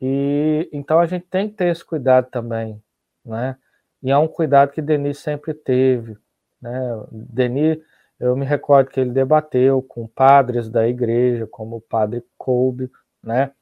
E 0.00 0.68
então 0.72 0.98
a 0.98 1.06
gente 1.06 1.26
tem 1.26 1.48
que 1.48 1.54
ter 1.56 1.68
esse 1.68 1.84
cuidado 1.84 2.28
também, 2.30 2.82
né? 3.24 3.56
E 4.02 4.10
é 4.10 4.16
um 4.18 4.26
cuidado 4.26 4.72
que 4.72 4.82
Denis 4.82 5.18
sempre 5.18 5.54
teve, 5.54 6.16
né? 6.60 6.80
Denis, 7.12 7.78
eu 8.18 8.36
me 8.36 8.44
recordo 8.44 8.90
que 8.90 9.00
ele 9.00 9.10
debateu 9.10 9.82
com 9.82 10.06
padres 10.06 10.68
da 10.68 10.88
igreja, 10.88 11.46
como 11.46 11.76
o 11.76 11.80
padre 11.80 12.24
Kolbe, 12.36 12.90
né? 13.22 13.52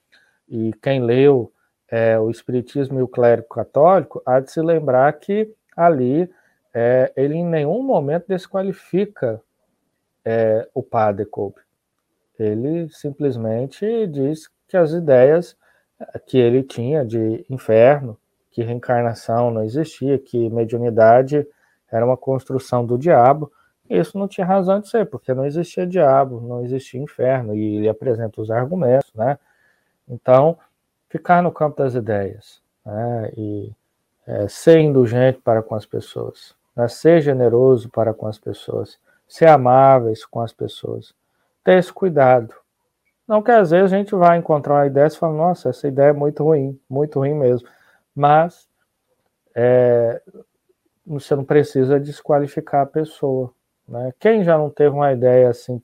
E 0.49 0.73
quem 0.83 1.03
leu 1.03 1.53
é, 1.91 2.19
o 2.19 2.31
Espiritismo 2.31 2.99
e 2.99 3.03
o 3.03 3.09
Clérigo 3.09 3.49
Católico 3.49 4.23
há 4.25 4.41
de 4.41 4.51
se 4.51 4.61
lembrar 4.61 5.13
que 5.15 5.53
ali 5.77 6.31
é, 6.75 7.13
ele 7.17 7.35
em 7.35 7.45
nenhum 7.45 7.83
momento 7.83 8.27
desqualifica 8.29 9.41
é, 10.25 10.69
o 10.75 10.83
padre 10.83 11.25
Kolbe. 11.25 11.61
Ele 12.39 12.89
simplesmente 12.91 14.07
diz 14.07 14.49
que 14.69 14.77
as 14.77 14.93
ideias 14.93 15.57
que 16.27 16.39
ele 16.39 16.63
tinha 16.63 17.05
de 17.05 17.45
inferno, 17.51 18.17
que 18.51 18.63
reencarnação 18.63 19.51
não 19.51 19.65
existia, 19.65 20.19
que 20.19 20.49
mediunidade 20.51 21.47
era 21.91 22.05
uma 22.05 22.17
construção 22.17 22.85
do 22.85 22.97
diabo, 22.97 23.51
isso 23.89 24.19
não 24.19 24.29
tinha 24.29 24.47
razão 24.47 24.81
de 24.81 24.89
ser, 24.89 25.07
porque 25.07 25.33
não 25.33 25.47
existia 25.47 25.87
diabo, 25.87 26.41
não 26.41 26.63
existia 26.63 27.01
inferno, 27.01 27.57
e 27.57 27.77
ele 27.77 27.89
apresenta 27.89 28.41
os 28.41 28.51
argumentos, 28.51 29.11
né? 29.15 29.39
Então, 30.07 30.59
ficar 31.09 31.43
no 31.43 31.51
campo 31.51 31.79
das 31.79 31.95
ideias, 31.95 32.61
né? 32.85 33.33
E, 33.37 33.73
é, 34.27 34.47
ser 34.47 34.79
indulgente 34.81 35.41
para 35.43 35.63
com 35.63 35.75
as 35.75 35.87
pessoas, 35.87 36.55
né? 36.79 36.87
ser 36.87 37.21
generoso 37.21 37.91
para 37.91 38.15
com 38.15 38.29
as 38.29 38.39
pessoas, 38.39 39.01
ser 39.27 39.49
amáveis 39.49 40.25
com 40.25 40.41
as 40.41 40.53
pessoas, 40.53 41.13
ter 41.65 41.79
esse 41.79 41.93
cuidado. 41.93 42.55
Não 43.27 43.43
que 43.43 43.51
às 43.51 43.73
vezes 43.73 43.93
a 43.93 43.97
gente 43.97 44.15
vai 44.15 44.39
encontrar 44.39 44.75
uma 44.75 44.87
ideia 44.87 45.09
e 45.09 45.11
fala, 45.11 45.37
nossa, 45.37 45.69
essa 45.69 45.89
ideia 45.89 46.11
é 46.11 46.13
muito 46.13 46.45
ruim, 46.45 46.81
muito 46.89 47.19
ruim 47.19 47.35
mesmo. 47.35 47.69
Mas 48.15 48.69
é, 49.55 50.23
você 51.05 51.35
não 51.35 51.45
precisa 51.45 51.99
desqualificar 51.99 52.83
a 52.83 52.87
pessoa. 52.87 53.53
Né? 53.87 54.15
Quem 54.19 54.45
já 54.45 54.57
não 54.57 54.71
teve 54.71 54.95
uma 54.95 55.13
ideia 55.13 55.51
assim 55.51 55.83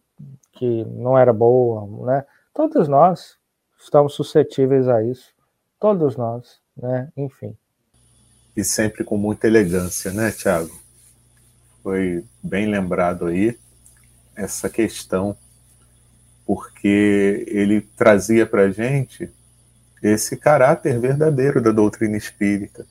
que 0.52 0.84
não 0.84 1.18
era 1.18 1.32
boa, 1.32 2.06
né? 2.06 2.24
Todos 2.54 2.86
nós 2.86 3.36
estamos 3.76 4.14
suscetíveis 4.14 4.88
a 4.88 5.02
isso, 5.02 5.34
todos 5.80 6.16
nós, 6.16 6.60
né? 6.76 7.10
Enfim. 7.16 7.56
E 8.56 8.62
sempre 8.62 9.02
com 9.02 9.16
muita 9.16 9.48
elegância, 9.48 10.12
né, 10.12 10.30
Tiago? 10.30 10.83
Foi 11.84 12.24
bem 12.42 12.64
lembrado 12.66 13.26
aí 13.26 13.58
essa 14.34 14.70
questão, 14.70 15.36
porque 16.46 17.44
ele 17.46 17.82
trazia 17.82 18.46
para 18.46 18.62
a 18.62 18.70
gente 18.70 19.30
esse 20.02 20.34
caráter 20.34 20.98
verdadeiro 20.98 21.60
da 21.60 21.70
doutrina 21.70 22.16
espírita, 22.16 22.86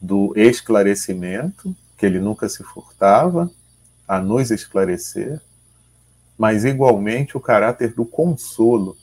do 0.00 0.32
esclarecimento, 0.34 1.76
que 1.94 2.06
ele 2.06 2.18
nunca 2.18 2.48
se 2.48 2.64
furtava 2.64 3.50
a 4.08 4.18
nos 4.18 4.50
esclarecer, 4.50 5.38
mas 6.38 6.64
igualmente 6.64 7.36
o 7.36 7.40
caráter 7.40 7.92
do 7.92 8.06
consolo. 8.06 8.96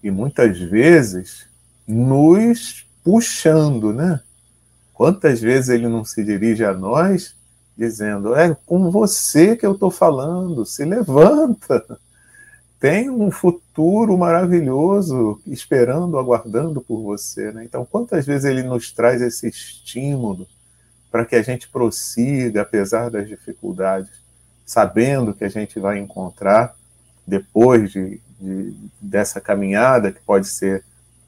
E 0.00 0.12
muitas 0.12 0.56
vezes 0.60 1.48
nos 1.84 2.86
puxando, 3.02 3.92
né? 3.92 4.20
Quantas 4.94 5.40
vezes 5.40 5.70
ele 5.70 5.88
não 5.88 6.04
se 6.04 6.22
dirige 6.22 6.64
a 6.64 6.72
nós 6.72 7.34
dizendo: 7.76 8.34
É 8.34 8.56
com 8.66 8.90
você 8.90 9.56
que 9.56 9.66
eu 9.66 9.72
estou 9.72 9.90
falando, 9.90 10.64
se 10.64 10.84
levanta. 10.84 11.84
Tem 12.78 13.08
um 13.08 13.30
futuro 13.30 14.16
maravilhoso 14.18 15.40
esperando, 15.46 16.18
aguardando 16.18 16.80
por 16.80 17.02
você. 17.02 17.50
Né? 17.50 17.64
Então, 17.64 17.86
quantas 17.86 18.26
vezes 18.26 18.44
ele 18.44 18.62
nos 18.62 18.92
traz 18.92 19.22
esse 19.22 19.48
estímulo 19.48 20.46
para 21.10 21.24
que 21.24 21.34
a 21.34 21.42
gente 21.42 21.68
prossiga, 21.68 22.62
apesar 22.62 23.10
das 23.10 23.26
dificuldades, 23.26 24.10
sabendo 24.66 25.32
que 25.32 25.44
a 25.44 25.48
gente 25.48 25.78
vai 25.78 25.98
encontrar, 25.98 26.76
depois 27.26 27.90
de, 27.90 28.20
de, 28.38 28.76
dessa 29.00 29.40
caminhada, 29.40 30.12
que 30.12 30.20
pode 30.20 30.46
ser 30.46 30.84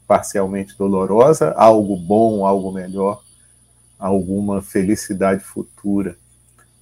parcialmente 0.07 0.77
dolorosa, 0.77 1.51
algo 1.53 1.95
bom, 1.95 2.45
algo 2.45 2.71
melhor, 2.71 3.23
alguma 3.97 4.61
felicidade 4.61 5.43
futura. 5.43 6.15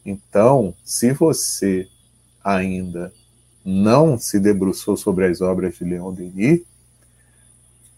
Então, 0.10 0.74
se 0.86 1.12
você 1.12 1.86
ainda 2.42 3.12
não 3.66 4.18
se 4.18 4.40
debruçou 4.40 4.96
sobre 4.96 5.26
as 5.26 5.42
obras 5.42 5.76
de 5.76 5.84
Leon 5.84 6.14
Denis, 6.14 6.62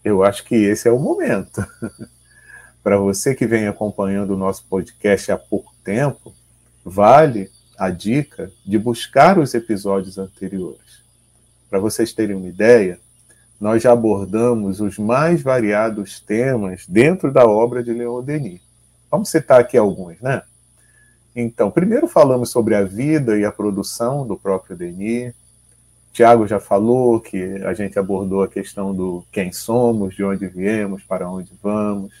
eu 0.04 0.24
acho 0.24 0.44
que 0.44 0.56
esse 0.56 0.88
é 0.88 0.90
o 0.90 0.98
momento. 0.98 1.64
Para 2.82 2.96
você 2.96 3.32
que 3.32 3.46
vem 3.46 3.68
acompanhando 3.68 4.34
o 4.34 4.36
nosso 4.36 4.64
podcast 4.68 5.30
há 5.30 5.38
pouco 5.38 5.72
tempo, 5.84 6.34
vale 6.84 7.48
a 7.78 7.90
dica 7.90 8.50
de 8.66 8.76
buscar 8.76 9.38
os 9.38 9.54
episódios 9.54 10.18
anteriores. 10.18 11.04
Para 11.70 11.78
vocês 11.78 12.12
terem 12.12 12.34
uma 12.34 12.48
ideia, 12.48 12.98
nós 13.60 13.84
já 13.84 13.92
abordamos 13.92 14.80
os 14.80 14.98
mais 14.98 15.42
variados 15.42 16.18
temas 16.18 16.88
dentro 16.88 17.32
da 17.32 17.46
obra 17.46 17.84
de 17.84 17.92
Leon 17.92 18.20
Denis. 18.20 18.60
Vamos 19.08 19.28
citar 19.28 19.60
aqui 19.60 19.76
alguns, 19.76 20.20
né? 20.20 20.42
Então, 21.34 21.70
primeiro 21.70 22.08
falamos 22.08 22.50
sobre 22.50 22.74
a 22.74 22.82
vida 22.82 23.38
e 23.38 23.44
a 23.44 23.52
produção 23.52 24.26
do 24.26 24.36
próprio 24.36 24.76
Denis, 24.76 25.32
Tiago 26.12 26.46
já 26.46 26.58
falou 26.58 27.20
que 27.20 27.40
a 27.64 27.72
gente 27.72 27.98
abordou 27.98 28.42
a 28.42 28.48
questão 28.48 28.92
do 28.92 29.24
quem 29.30 29.52
somos, 29.52 30.14
de 30.14 30.24
onde 30.24 30.46
viemos, 30.48 31.02
para 31.04 31.30
onde 31.30 31.52
vamos. 31.62 32.12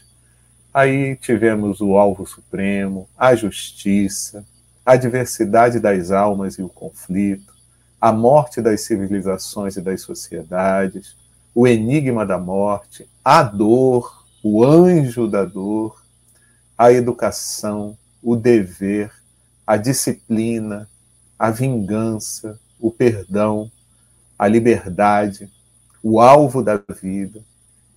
Aí 0.72 1.16
tivemos 1.16 1.80
o 1.80 1.96
alvo 1.96 2.24
supremo, 2.24 3.08
a 3.18 3.34
justiça, 3.34 4.44
a 4.86 4.94
diversidade 4.94 5.80
das 5.80 6.12
almas 6.12 6.54
e 6.54 6.62
o 6.62 6.68
conflito, 6.68 7.52
a 8.00 8.12
morte 8.12 8.62
das 8.62 8.82
civilizações 8.82 9.76
e 9.76 9.80
das 9.80 10.02
sociedades, 10.02 11.16
o 11.52 11.66
enigma 11.66 12.24
da 12.24 12.38
morte, 12.38 13.08
a 13.24 13.42
dor, 13.42 14.24
o 14.42 14.64
anjo 14.64 15.26
da 15.26 15.44
dor, 15.44 16.00
a 16.78 16.92
educação, 16.92 17.98
o 18.22 18.36
dever, 18.36 19.12
a 19.66 19.76
disciplina, 19.76 20.88
a 21.38 21.50
vingança, 21.50 22.58
o 22.78 22.90
perdão, 22.90 23.70
a 24.38 24.48
liberdade, 24.48 25.50
o 26.02 26.20
alvo 26.20 26.62
da 26.62 26.80
vida, 27.00 27.40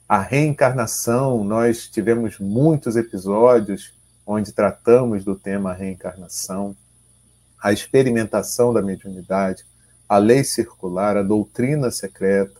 a 0.08 0.20
reencarnação. 0.20 1.44
Nós 1.44 1.88
tivemos 1.88 2.40
muitos 2.40 2.96
episódios 2.96 3.94
onde 4.26 4.52
tratamos 4.52 5.24
do 5.24 5.36
tema 5.36 5.74
reencarnação, 5.74 6.76
a 7.62 7.72
experimentação 7.72 8.74
da 8.74 8.82
mediunidade, 8.82 9.66
a 10.08 10.18
lei 10.18 10.44
circular, 10.44 11.18
a 11.18 11.24
doutrina 11.24 11.90
secreta, 11.92 12.60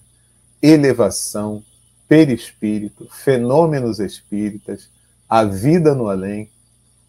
elevação, 0.62 1.64
perispírito, 2.08 3.08
fenômenos 3.12 4.00
espíritas, 4.00 4.90
a 5.28 5.44
vida 5.44 5.94
no 5.94 6.10
além, 6.10 6.50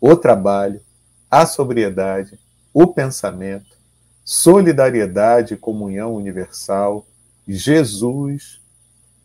o 0.07 0.15
trabalho, 0.15 0.83
a 1.31 1.47
sobriedade, 1.47 2.39
o 2.75 2.87
pensamento, 2.89 3.75
solidariedade 4.23 5.55
e 5.55 5.57
comunhão 5.57 6.15
universal, 6.15 7.07
Jesus, 7.49 8.61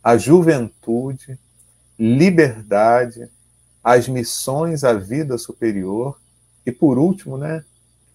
a 0.01 0.15
juventude, 0.15 1.37
liberdade, 1.99 3.29
as 3.83 4.07
missões 4.07 4.85
à 4.85 4.93
vida 4.93 5.37
superior 5.37 6.17
e 6.65 6.71
por 6.71 6.97
último, 6.97 7.37
né, 7.37 7.65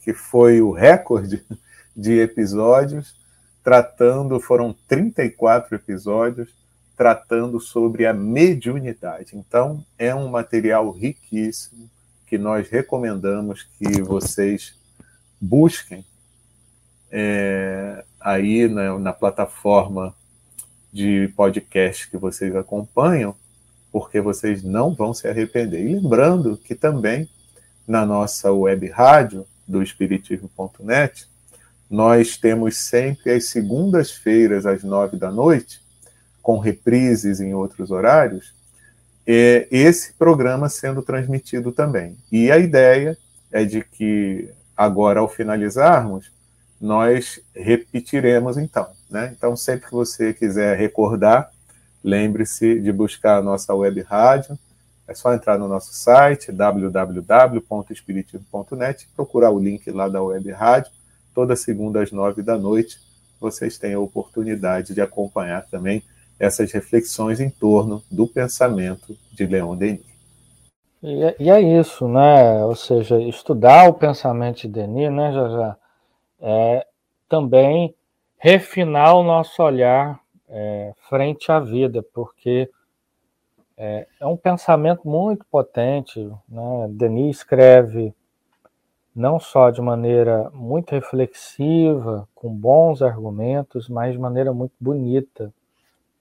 que 0.00 0.14
foi 0.14 0.62
o 0.62 0.72
recorde 0.72 1.44
de 1.94 2.18
episódios 2.18 3.14
tratando, 3.62 4.40
foram 4.40 4.74
34 4.88 5.74
episódios 5.74 6.48
tratando 6.96 7.60
sobre 7.60 8.06
a 8.06 8.14
mediunidade. 8.14 9.36
Então, 9.36 9.84
é 9.98 10.14
um 10.14 10.28
material 10.28 10.90
riquíssimo 10.90 11.90
que 12.34 12.38
nós 12.38 12.68
recomendamos 12.68 13.62
que 13.78 14.02
vocês 14.02 14.74
busquem 15.40 16.04
é, 17.08 18.04
aí 18.20 18.66
na, 18.66 18.98
na 18.98 19.12
plataforma 19.12 20.12
de 20.92 21.32
podcast 21.36 22.10
que 22.10 22.16
vocês 22.16 22.56
acompanham, 22.56 23.36
porque 23.92 24.20
vocês 24.20 24.64
não 24.64 24.92
vão 24.92 25.14
se 25.14 25.28
arrepender. 25.28 25.80
E 25.86 25.94
lembrando 25.94 26.56
que 26.56 26.74
também 26.74 27.30
na 27.86 28.04
nossa 28.04 28.52
web 28.52 28.84
rádio 28.88 29.46
do 29.64 29.80
espiritismo.net, 29.80 31.28
nós 31.88 32.36
temos 32.36 32.78
sempre 32.78 33.30
às 33.30 33.48
segundas-feiras 33.48 34.66
às 34.66 34.82
nove 34.82 35.16
da 35.16 35.30
noite, 35.30 35.80
com 36.42 36.58
reprises 36.58 37.38
em 37.38 37.54
outros 37.54 37.92
horários, 37.92 38.52
é, 39.26 39.66
esse 39.70 40.12
programa 40.12 40.68
sendo 40.68 41.00
transmitido 41.02 41.72
também. 41.72 42.18
E 42.30 42.50
a 42.50 42.58
ideia 42.58 43.16
é 43.50 43.64
de 43.64 43.82
que 43.82 44.50
agora 44.76 45.20
ao 45.20 45.28
finalizarmos 45.28 46.30
nós 46.80 47.38
repetiremos 47.54 48.58
então. 48.58 48.88
Né? 49.08 49.32
Então, 49.36 49.56
sempre 49.56 49.86
que 49.86 49.94
você 49.94 50.34
quiser 50.34 50.76
recordar, 50.76 51.48
lembre-se 52.02 52.80
de 52.80 52.90
buscar 52.92 53.38
a 53.38 53.42
nossa 53.42 53.72
web 53.74 54.00
rádio. 54.02 54.58
É 55.06 55.14
só 55.14 55.32
entrar 55.32 55.56
no 55.58 55.68
nosso 55.68 55.94
site 55.94 56.50
www.espiritismo.net 56.50 59.04
e 59.04 59.08
procurar 59.14 59.50
o 59.50 59.58
link 59.58 59.90
lá 59.90 60.08
da 60.08 60.22
web 60.22 60.50
rádio. 60.50 60.90
Toda 61.34 61.56
segunda 61.56 62.02
às 62.02 62.12
nove 62.12 62.42
da 62.42 62.58
noite, 62.58 62.98
vocês 63.40 63.78
têm 63.78 63.94
a 63.94 64.00
oportunidade 64.00 64.92
de 64.94 65.00
acompanhar 65.00 65.64
também 65.70 66.02
essas 66.44 66.70
reflexões 66.72 67.40
em 67.40 67.50
torno 67.50 68.02
do 68.10 68.26
pensamento 68.26 69.16
de 69.32 69.46
Leon 69.46 69.76
Denis. 69.76 70.14
E 71.02 71.22
é, 71.22 71.36
e 71.38 71.50
é 71.50 71.60
isso, 71.60 72.08
né? 72.08 72.64
Ou 72.64 72.74
seja, 72.74 73.20
estudar 73.20 73.88
o 73.88 73.94
pensamento 73.94 74.62
de 74.62 74.68
Denis, 74.68 75.12
né, 75.12 75.32
já 75.32 75.48
já 75.48 75.76
é, 76.40 76.86
também 77.28 77.94
refinar 78.38 79.16
o 79.16 79.22
nosso 79.22 79.62
olhar 79.62 80.20
é, 80.48 80.92
frente 81.08 81.50
à 81.50 81.58
vida, 81.58 82.02
porque 82.14 82.70
é, 83.76 84.06
é, 84.20 84.26
um 84.26 84.36
pensamento 84.36 85.08
muito 85.08 85.44
potente. 85.50 86.20
Né? 86.48 86.88
Denis 86.90 87.38
escreve 87.38 88.14
não 89.14 89.38
só 89.38 89.70
de 89.70 89.80
maneira 89.80 90.50
muito 90.52 90.90
reflexiva, 90.90 92.28
com 92.34 92.48
bons 92.48 93.00
argumentos, 93.00 93.88
mas 93.88 94.12
de 94.12 94.18
maneira 94.18 94.52
muito 94.52 94.74
bonita. 94.80 95.52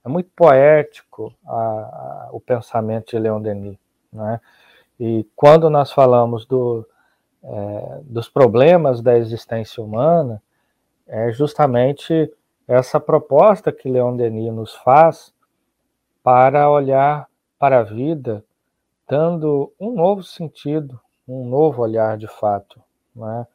É 0.05 0.09
muito 0.09 0.29
poético 0.35 1.33
a, 1.45 1.55
a, 1.55 2.29
o 2.31 2.39
pensamento 2.39 3.11
de 3.11 3.19
Leon 3.19 3.41
Denis. 3.41 3.77
Né? 4.11 4.39
E 4.99 5.25
quando 5.35 5.69
nós 5.69 5.91
falamos 5.91 6.45
do, 6.45 6.85
é, 7.43 7.99
dos 8.03 8.27
problemas 8.29 9.01
da 9.01 9.17
existência 9.17 9.83
humana, 9.83 10.41
é 11.07 11.31
justamente 11.31 12.31
essa 12.67 12.99
proposta 12.99 13.71
que 13.71 13.89
Leon 13.89 14.15
Denis 14.15 14.53
nos 14.53 14.73
faz 14.75 15.33
para 16.21 16.69
olhar 16.69 17.27
para 17.59 17.79
a 17.79 17.83
vida 17.83 18.43
dando 19.07 19.71
um 19.79 19.91
novo 19.91 20.23
sentido, 20.23 20.99
um 21.27 21.47
novo 21.47 21.81
olhar 21.81 22.17
de 22.17 22.27
fato, 22.27 22.81
né? 23.15 23.45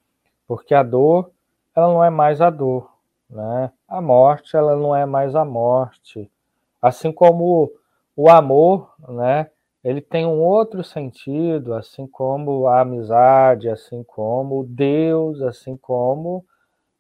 Porque 0.46 0.74
a 0.74 0.82
dor, 0.82 1.30
ela 1.74 1.88
não 1.88 2.04
é 2.04 2.10
mais 2.10 2.40
a 2.40 2.50
dor, 2.50 2.90
né? 3.28 3.72
A 3.88 4.00
morte, 4.00 4.56
ela 4.56 4.76
não 4.76 4.94
é 4.94 5.04
mais 5.04 5.34
a 5.34 5.44
morte. 5.44 6.30
Assim 6.80 7.12
como 7.12 7.72
o 8.16 8.28
amor, 8.28 8.94
né? 9.08 9.50
Ele 9.82 10.00
tem 10.00 10.26
um 10.26 10.40
outro 10.40 10.82
sentido, 10.82 11.74
assim 11.74 12.06
como 12.06 12.66
a 12.66 12.80
amizade, 12.80 13.68
assim 13.68 14.02
como 14.02 14.64
Deus, 14.64 15.40
assim 15.40 15.76
como 15.76 16.44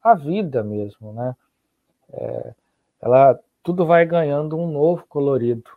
a 0.02 0.14
vida 0.14 0.62
mesmo, 0.62 1.12
né? 1.12 1.36
É, 2.12 2.54
ela 3.00 3.38
tudo 3.62 3.84
vai 3.84 4.06
ganhando 4.06 4.56
um 4.56 4.70
novo 4.70 5.04
colorido, 5.08 5.70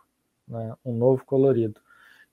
né? 0.48 0.74
Um 0.84 0.94
novo 0.94 1.24
colorido. 1.24 1.80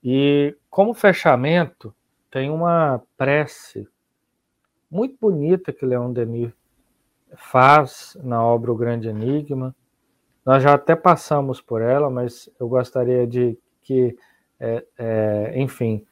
E 0.02 0.56
como 0.70 0.94
fechamento 0.94 1.94
tem 2.30 2.48
uma 2.50 3.02
prece 3.16 3.86
muito 4.90 5.16
bonita 5.20 5.72
que 5.72 5.84
Leon 5.84 6.12
Denis 6.12 6.52
faz 7.36 8.16
na 8.22 8.42
obra 8.42 8.72
O 8.72 8.76
Grande 8.76 9.08
Enigma. 9.08 9.74
Nós 10.44 10.62
já 10.62 10.74
até 10.74 10.96
passamos 10.96 11.60
por 11.60 11.82
ela, 11.82 12.08
mas 12.08 12.48
eu 12.58 12.68
gostaria 12.68 13.26
de 13.26 13.58
que, 13.82 14.16
é, 14.58 14.84
é, 14.98 15.52
enfim, 15.56 16.04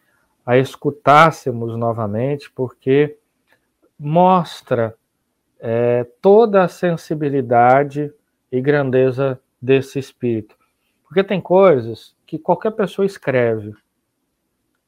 a 0.45 0.57
escutássemos 0.57 1.77
novamente, 1.77 2.51
porque 2.53 3.19
mostra 3.99 4.95
é, 5.59 6.05
toda 6.23 6.63
a 6.63 6.69
sensibilidade 6.69 8.13
e 8.51 8.61
grandeza 8.61 9.41
desse 9.61 9.99
espírito. 9.99 10.57
Porque 11.05 11.25
tem 11.25 11.41
coisas 11.41 12.17
que 12.27 12.39
qualquer 12.39 12.73
pessoa 12.73 13.07
escreve, 13.07 13.75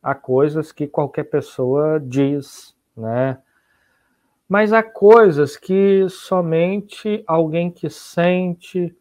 há 0.03 0.15
coisas 0.15 0.73
que 0.73 0.87
qualquer 0.87 1.25
pessoa 1.25 2.01
diz, 2.01 2.77
né? 2.97 3.39
Mas 4.49 4.73
há 4.73 4.83
coisas 4.83 5.57
que 5.57 6.09
somente 6.09 7.23
alguém 7.27 7.71
que 7.71 7.89
sente 7.89 8.97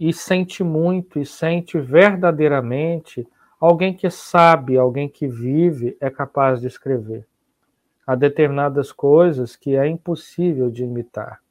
e 0.00 0.14
sente 0.14 0.64
muito 0.64 1.18
e 1.18 1.26
sente 1.26 1.78
verdadeiramente, 1.78 3.28
alguém 3.60 3.92
que 3.92 4.08
sabe, 4.08 4.78
alguém 4.78 5.06
que 5.06 5.28
vive 5.28 5.94
é 6.00 6.08
capaz 6.08 6.58
de 6.62 6.66
escrever. 6.66 7.26
Há 8.06 8.14
determinadas 8.14 8.92
coisas 8.92 9.54
que 9.54 9.76
é 9.76 9.86
impossível 9.86 10.70
de 10.70 10.84
imitar 10.84 11.42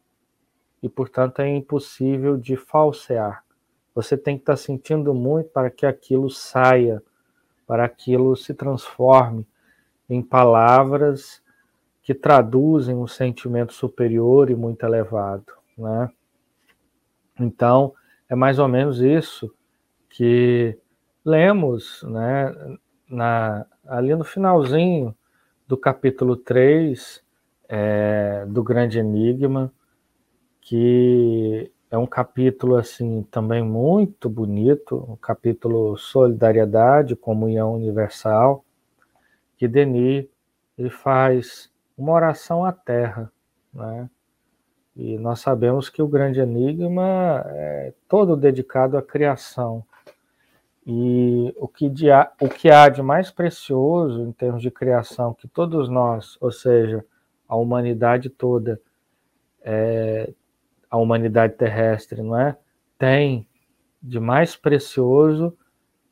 e, 0.82 0.90
portanto, 0.90 1.42
é 1.42 1.48
impossível 1.48 2.36
de 2.36 2.56
falsear. 2.56 3.46
Você 3.94 4.18
tem 4.18 4.36
que 4.36 4.42
estar 4.42 4.58
sentindo 4.58 5.14
muito 5.14 5.52
para 5.52 5.70
que 5.70 5.86
aquilo 5.86 6.30
saia, 6.32 7.04
para 7.68 7.86
aquilo 7.86 8.36
se 8.36 8.56
transforme 8.56 9.46
em 10.10 10.24
palavras 10.24 11.40
que 12.02 12.16
traduzem 12.16 12.96
um 12.96 13.06
sentimento 13.06 13.74
superior 13.74 14.50
e 14.50 14.56
muito 14.56 14.84
elevado, 14.84 15.54
né? 15.78 16.10
Então, 17.40 17.94
é 18.30 18.36
mais 18.36 18.60
ou 18.60 18.68
menos 18.68 19.02
isso 19.02 19.54
que 20.10 20.78
lemos, 21.26 22.04
né, 22.04 22.56
na, 23.10 23.66
ali 23.86 24.16
no 24.16 24.24
finalzinho 24.24 25.16
do 25.68 25.76
capítulo 25.76 26.36
3 26.36 27.24
é, 27.68 28.46
do 28.48 28.64
Grande 28.64 29.00
Enigma, 29.00 29.72
que 30.62 31.72
é 31.90 31.98
um 31.98 32.06
capítulo 32.06 32.76
assim 32.76 33.24
também 33.32 33.64
muito 33.64 34.30
bonito, 34.30 35.06
um 35.10 35.16
capítulo 35.16 35.98
solidariedade, 35.98 37.16
comunhão 37.16 37.74
universal, 37.74 38.64
que 39.58 39.68
Denis 39.68 40.28
ele 40.78 40.90
faz 40.90 41.70
uma 41.98 42.14
oração 42.14 42.64
à 42.64 42.72
Terra, 42.72 43.32
né? 43.74 44.10
E 45.00 45.18
nós 45.18 45.40
sabemos 45.40 45.88
que 45.88 46.02
o 46.02 46.08
grande 46.10 46.42
enigma 46.42 47.46
é 47.48 47.94
todo 48.10 48.36
dedicado 48.36 48.98
à 48.98 49.02
criação. 49.02 49.82
E 50.86 51.56
o 51.56 51.70
que, 51.70 51.90
de, 51.90 52.08
o 52.42 52.50
que 52.50 52.70
há 52.70 52.90
de 52.90 53.02
mais 53.02 53.32
precioso 53.32 54.22
em 54.22 54.34
termos 54.34 54.62
de 54.62 54.70
criação 54.70 55.34
que 55.34 55.48
todos 55.48 55.88
nós, 55.88 56.38
ou 56.42 56.52
seja, 56.52 57.06
a 57.48 57.56
humanidade 57.56 58.30
toda, 58.30 58.78
é, 59.62 60.34
a 60.92 60.98
humanidade 60.98 61.54
terrestre, 61.54 62.22
não 62.22 62.38
é? 62.38 62.58
Tem 62.98 63.48
de 64.04 64.20
mais 64.20 64.58
precioso 64.58 65.58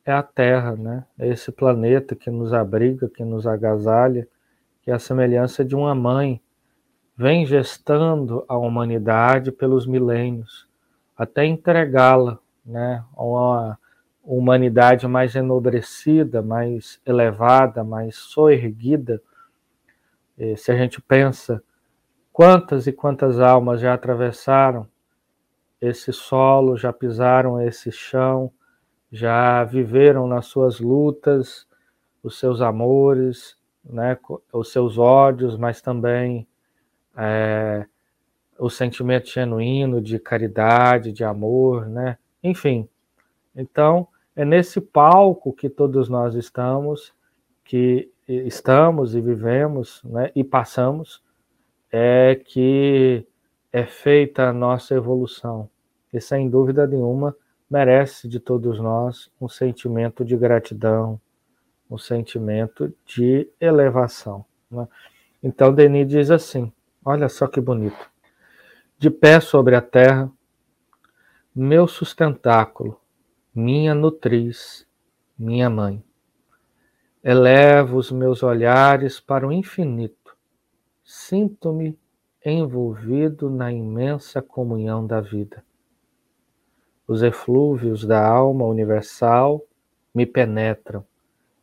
é 0.06 0.14
a 0.14 0.24
Terra, 0.24 0.78
né? 0.78 1.04
É 1.20 1.28
esse 1.28 1.52
planeta 1.52 2.16
que 2.16 2.32
nos 2.32 2.54
abriga, 2.54 3.10
que 3.10 3.26
nos 3.26 3.46
agasalha, 3.46 4.26
que 4.82 4.90
é 4.90 4.94
a 4.94 5.00
semelhança 5.00 5.66
de 5.66 5.76
uma 5.76 5.94
mãe, 5.94 6.42
vem 7.18 7.46
gestando 7.46 8.46
a 8.48 8.58
humanidade 8.58 9.52
pelos 9.52 9.88
milênios, 9.88 10.68
até 11.18 11.46
entregá-la, 11.46 12.40
né? 12.66 13.04
A 13.16 13.24
uma 13.24 13.80
humanidade 14.24 15.08
mais 15.08 15.36
enobrecida, 15.36 16.42
mais 16.42 17.02
elevada, 17.06 17.84
mais 17.84 18.18
soerguida. 18.18 19.22
E 20.38 20.56
se 20.56 20.72
a 20.72 20.78
gente 20.78 21.02
pensa 21.02 21.64
Quantas 22.38 22.86
e 22.86 22.94
quantas 22.94 23.40
almas 23.40 23.82
já 23.82 23.96
atravessaram 23.96 24.88
esse 25.82 26.14
solo, 26.14 26.78
já 26.78 26.94
pisaram 26.94 27.60
esse 27.60 27.92
chão, 27.92 28.52
já 29.12 29.64
viveram 29.64 30.28
nas 30.28 30.46
suas 30.46 30.80
lutas, 30.80 31.68
os 32.22 32.38
seus 32.38 32.62
amores, 32.62 33.58
né, 33.84 34.20
os 34.54 34.72
seus 34.72 35.00
ódios, 35.00 35.58
mas 35.58 35.82
também 35.82 36.48
é, 37.18 37.86
o 38.60 38.70
sentimento 38.70 39.30
genuíno 39.30 40.02
de 40.02 40.20
caridade, 40.20 41.12
de 41.12 41.24
amor, 41.24 41.88
né? 41.88 42.18
Enfim, 42.44 42.88
então 43.56 44.08
é 44.36 44.46
nesse 44.46 44.80
palco 44.80 45.52
que 45.52 45.68
todos 45.68 46.08
nós 46.08 46.36
estamos, 46.36 47.12
que 47.66 48.10
estamos 48.28 49.16
e 49.16 49.22
vivemos, 49.22 50.02
né, 50.04 50.32
e 50.36 50.44
passamos 50.44 51.24
é 51.92 52.40
que 52.46 53.26
é 53.72 53.86
feita 53.86 54.50
a 54.50 54.54
nossa 54.54 54.94
evolução. 54.94 55.70
E 56.14 56.20
sem 56.20 56.50
dúvida 56.50 56.86
nenhuma 56.86 57.36
merece 57.70 58.28
de 58.28 58.40
todos 58.40 58.80
nós 58.80 59.30
um 59.40 59.48
sentimento 59.48 60.24
de 60.24 60.36
gratidão, 60.38 61.20
um 61.90 61.98
sentimento 61.98 62.94
de 63.06 63.50
elevação. 63.60 64.46
Né? 64.70 64.88
Então 65.42 65.74
Denis 65.74 66.08
diz 66.08 66.32
assim: 66.32 66.72
olha 67.08 67.30
só 67.30 67.48
que 67.48 67.62
bonito. 67.62 68.10
De 68.98 69.10
pé 69.10 69.40
sobre 69.40 69.76
a 69.76 69.82
terra, 69.82 70.32
meu 71.56 71.88
sustentáculo, 71.88 73.00
minha 73.54 73.96
nutriz, 73.96 74.88
minha 75.38 75.70
mãe. 75.70 76.04
Elevo 77.24 77.98
os 77.98 78.12
meus 78.12 78.44
olhares 78.44 79.20
para 79.20 79.48
o 79.48 79.52
infinito 79.52 80.28
sinto-me 81.08 81.98
envolvido 82.46 83.50
na 83.50 83.72
imensa 83.72 84.42
comunhão 84.42 85.08
da 85.08 85.22
vida. 85.22 85.64
Os 87.08 87.24
eflúvios 87.24 88.06
da 88.06 88.28
alma 88.28 88.66
universal 88.66 89.66
me 90.14 90.26
penetram 90.26 91.06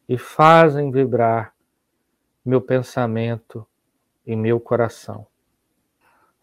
e 0.09 0.17
fazem 0.17 0.91
vibrar 0.91 1.55
meu 2.43 2.59
pensamento 2.59 3.67
e 4.27 4.35
meu 4.35 4.59
coração. 4.59 5.27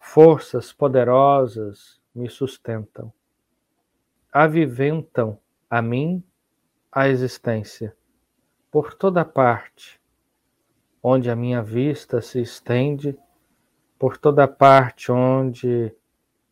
Forças 0.04 0.72
poderosas 0.72 1.98
me 2.14 2.28
sustentam, 2.28 3.10
aviventam 4.30 5.38
a 5.70 5.80
mim 5.80 6.22
a 6.90 7.08
existência 7.08 7.96
por 8.70 8.92
toda 8.92 9.24
parte 9.24 9.98
onde 11.02 11.30
a 11.30 11.36
minha 11.36 11.62
vista 11.62 12.20
se 12.20 12.42
estende 12.42 13.18
por 13.98 14.18
toda 14.18 14.46
parte 14.46 15.10
onde 15.10 15.94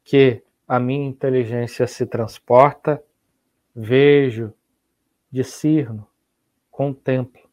que 0.04 0.42
a 0.66 0.80
minha 0.80 1.06
inteligência 1.06 1.86
se 1.86 2.06
transporta, 2.06 3.02
vejo, 3.74 4.54
discerno, 5.30 6.08
contemplo 6.70 7.50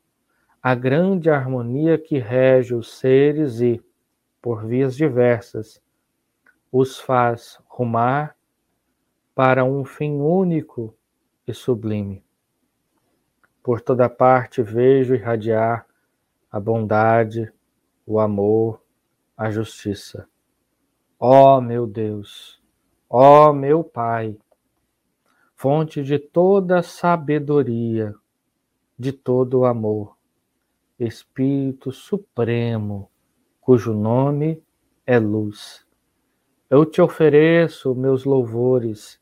a 0.61 0.75
grande 0.75 1.29
harmonia 1.29 1.97
que 1.97 2.17
rege 2.17 2.75
os 2.75 2.97
seres 2.97 3.61
e, 3.61 3.83
por 4.41 4.65
vias 4.65 4.95
diversas, 4.95 5.81
os 6.71 6.99
faz 6.99 7.59
rumar 7.67 8.35
para 9.33 9.63
um 9.63 9.85
fim 9.85 10.19
único 10.19 10.95
e 11.47 11.53
sublime. 11.53 12.23
Por 13.63 13.81
toda 13.81 14.09
parte 14.09 14.61
vejo 14.61 15.13
irradiar 15.15 15.85
a 16.51 16.59
bondade, 16.59 17.51
o 18.05 18.19
amor, 18.19 18.81
a 19.35 19.51
justiça. 19.51 20.27
Ó 21.19 21.57
oh, 21.57 21.61
meu 21.61 21.87
Deus, 21.87 22.61
ó 23.09 23.49
oh, 23.49 23.53
meu 23.53 23.83
Pai, 23.83 24.37
fonte 25.55 26.03
de 26.03 26.19
toda 26.19 26.83
sabedoria, 26.83 28.13
de 28.97 29.11
todo 29.11 29.65
amor, 29.65 30.17
Espírito 30.99 31.91
Supremo, 31.91 33.09
cujo 33.59 33.93
nome 33.93 34.63
é 35.05 35.19
luz. 35.19 35.86
Eu 36.69 36.85
te 36.85 37.01
ofereço 37.01 37.95
meus 37.95 38.25
louvores 38.25 39.21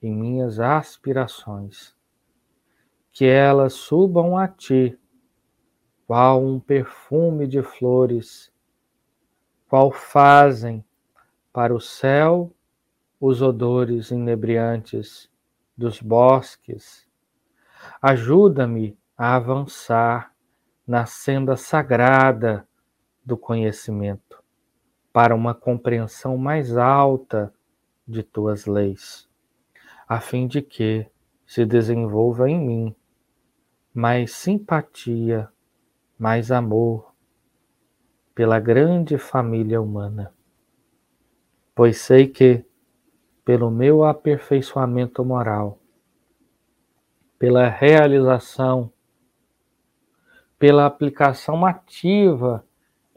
e 0.00 0.08
minhas 0.08 0.60
aspirações, 0.60 1.96
que 3.10 3.24
elas 3.24 3.72
subam 3.72 4.38
a 4.38 4.46
ti, 4.46 4.96
qual 6.06 6.40
um 6.40 6.60
perfume 6.60 7.48
de 7.48 7.60
flores, 7.60 8.52
qual 9.68 9.90
fazem 9.90 10.84
para 11.52 11.74
o 11.74 11.80
céu 11.80 12.52
os 13.20 13.42
odores 13.42 14.12
inebriantes 14.12 15.28
dos 15.76 16.00
bosques. 16.00 17.04
Ajuda-me 18.00 18.96
a 19.18 19.34
avançar 19.34 20.32
na 20.86 21.04
senda 21.04 21.56
sagrada 21.56 22.64
do 23.24 23.36
conhecimento, 23.36 24.40
para 25.16 25.34
uma 25.34 25.54
compreensão 25.54 26.36
mais 26.36 26.76
alta 26.76 27.50
de 28.06 28.22
tuas 28.22 28.66
leis, 28.66 29.26
a 30.06 30.20
fim 30.20 30.46
de 30.46 30.60
que 30.60 31.06
se 31.46 31.64
desenvolva 31.64 32.50
em 32.50 32.60
mim 32.60 32.96
mais 33.94 34.32
simpatia, 34.32 35.48
mais 36.18 36.52
amor 36.52 37.14
pela 38.34 38.60
grande 38.60 39.16
família 39.16 39.80
humana. 39.80 40.34
Pois 41.74 41.96
sei 41.96 42.28
que, 42.28 42.62
pelo 43.42 43.70
meu 43.70 44.04
aperfeiçoamento 44.04 45.24
moral, 45.24 45.78
pela 47.38 47.70
realização, 47.70 48.92
pela 50.58 50.84
aplicação 50.84 51.64
ativa 51.64 52.62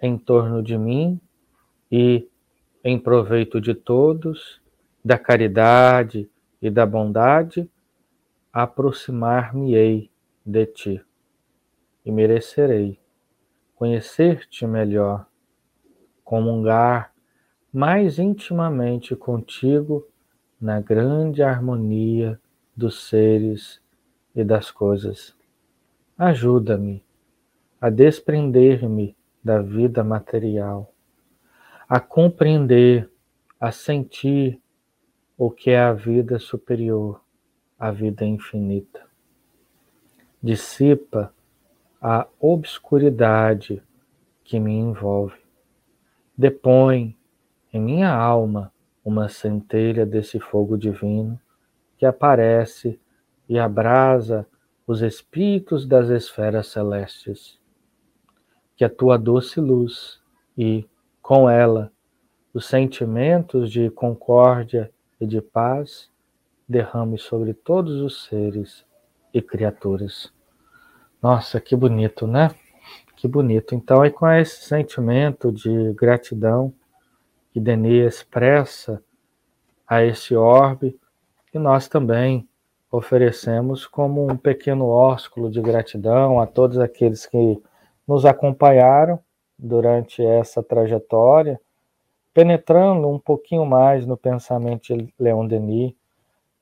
em 0.02 0.18
torno 0.18 0.64
de 0.64 0.78
mim 0.78 1.20
e 1.92 2.28
em 2.84 3.00
proveito 3.00 3.60
de 3.60 3.74
todos, 3.74 4.62
da 5.04 5.18
caridade 5.18 6.30
e 6.62 6.70
da 6.70 6.86
bondade, 6.86 7.70
aproximar-me-ei 8.52 10.10
de 10.46 10.66
ti 10.66 11.06
e 12.06 12.12
merecerei 12.12 13.00
conhecer-te 13.76 14.68
melhor, 14.68 15.26
comungar 16.24 17.14
mais 17.72 18.20
intimamente 18.20 19.16
contigo 19.16 20.06
na 20.60 20.82
grande 20.82 21.42
harmonia 21.42 22.40
dos 22.76 23.08
seres 23.08 23.82
e 24.36 24.44
das 24.44 24.70
coisas. 24.70 25.34
Ajuda-me 26.18 27.04
a 27.80 27.90
desprender-me 27.90 29.16
da 29.42 29.62
vida 29.62 30.04
material, 30.04 30.94
a 31.90 32.00
compreender, 32.00 33.10
a 33.60 33.72
sentir 33.72 34.62
o 35.36 35.50
que 35.50 35.72
é 35.72 35.80
a 35.80 35.92
vida 35.92 36.38
superior, 36.38 37.20
a 37.80 37.90
vida 37.90 38.24
infinita. 38.24 39.08
Dissipa 40.42 41.34
a 42.00 42.28
obscuridade 42.40 43.82
que 44.44 44.60
me 44.60 44.72
envolve. 44.72 45.36
Depõe 46.38 47.18
em 47.74 47.82
minha 47.82 48.14
alma 48.14 48.72
uma 49.04 49.28
centelha 49.28 50.06
desse 50.06 50.40
fogo 50.40 50.78
divino 50.78 51.40
que 51.98 52.06
aparece 52.06 53.00
e 53.48 53.58
abrasa 53.58 54.48
os 54.86 55.02
espíritos 55.02 55.86
das 55.86 56.10
esferas 56.10 56.68
celestes 56.68 57.60
que 58.76 58.86
a 58.86 58.90
tua 58.90 59.18
doce 59.18 59.60
luz 59.60 60.22
e, 60.58 60.88
com 61.30 61.48
ela, 61.48 61.92
os 62.56 62.66
sentimentos 62.66 63.72
de 63.72 63.92
concórdia 63.92 64.92
e 65.22 65.28
de 65.28 65.40
paz 65.40 66.10
derrame 66.68 67.20
sobre 67.20 67.54
todos 67.54 68.02
os 68.02 68.26
seres 68.26 68.84
e 69.32 69.40
criaturas. 69.40 70.34
Nossa, 71.22 71.62
que 71.62 71.76
bonito, 71.76 72.26
né? 72.26 72.50
Que 73.16 73.28
bonito. 73.28 73.76
Então, 73.76 74.04
é 74.04 74.10
com 74.10 74.28
esse 74.28 74.64
sentimento 74.64 75.52
de 75.52 75.94
gratidão 75.94 76.74
que 77.52 77.60
Denis 77.60 78.16
expressa 78.16 79.00
a 79.88 80.04
esse 80.04 80.36
orbe, 80.36 81.00
que 81.52 81.60
nós 81.60 81.88
também 81.88 82.50
oferecemos 82.92 83.86
como 83.86 84.26
um 84.32 84.36
pequeno 84.36 84.88
ósculo 84.88 85.52
de 85.52 85.62
gratidão 85.62 86.40
a 86.40 86.48
todos 86.48 86.80
aqueles 86.80 87.28
que 87.28 87.62
nos 88.08 88.26
acompanharam 88.26 89.20
durante 89.60 90.26
essa 90.26 90.64
trajetória, 90.64 91.60
penetrando 92.34 93.10
um 93.10 93.20
pouquinho 93.20 93.66
mais 93.66 94.06
no 94.06 94.16
pensamento 94.16 94.96
de 94.96 95.14
Leon 95.20 95.46
Denis, 95.46 95.94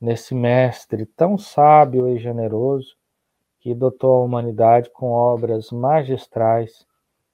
nesse 0.02 0.34
mestre 0.34 1.06
tão 1.06 1.38
sábio 1.38 2.08
e 2.08 2.18
generoso 2.18 2.96
que 3.60 3.74
dotou 3.76 4.16
a 4.16 4.24
humanidade 4.24 4.90
com 4.90 5.12
obras 5.12 5.72
magistrais 5.72 6.86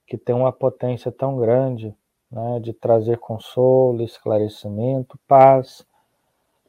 que 0.05 0.17
têm 0.17 0.35
uma 0.35 0.51
potência 0.51 1.11
tão 1.11 1.37
grande 1.37 1.95
né, 2.29 2.59
de 2.59 2.73
trazer 2.73 3.17
consolo, 3.17 4.03
esclarecimento, 4.03 5.19
paz, 5.27 5.85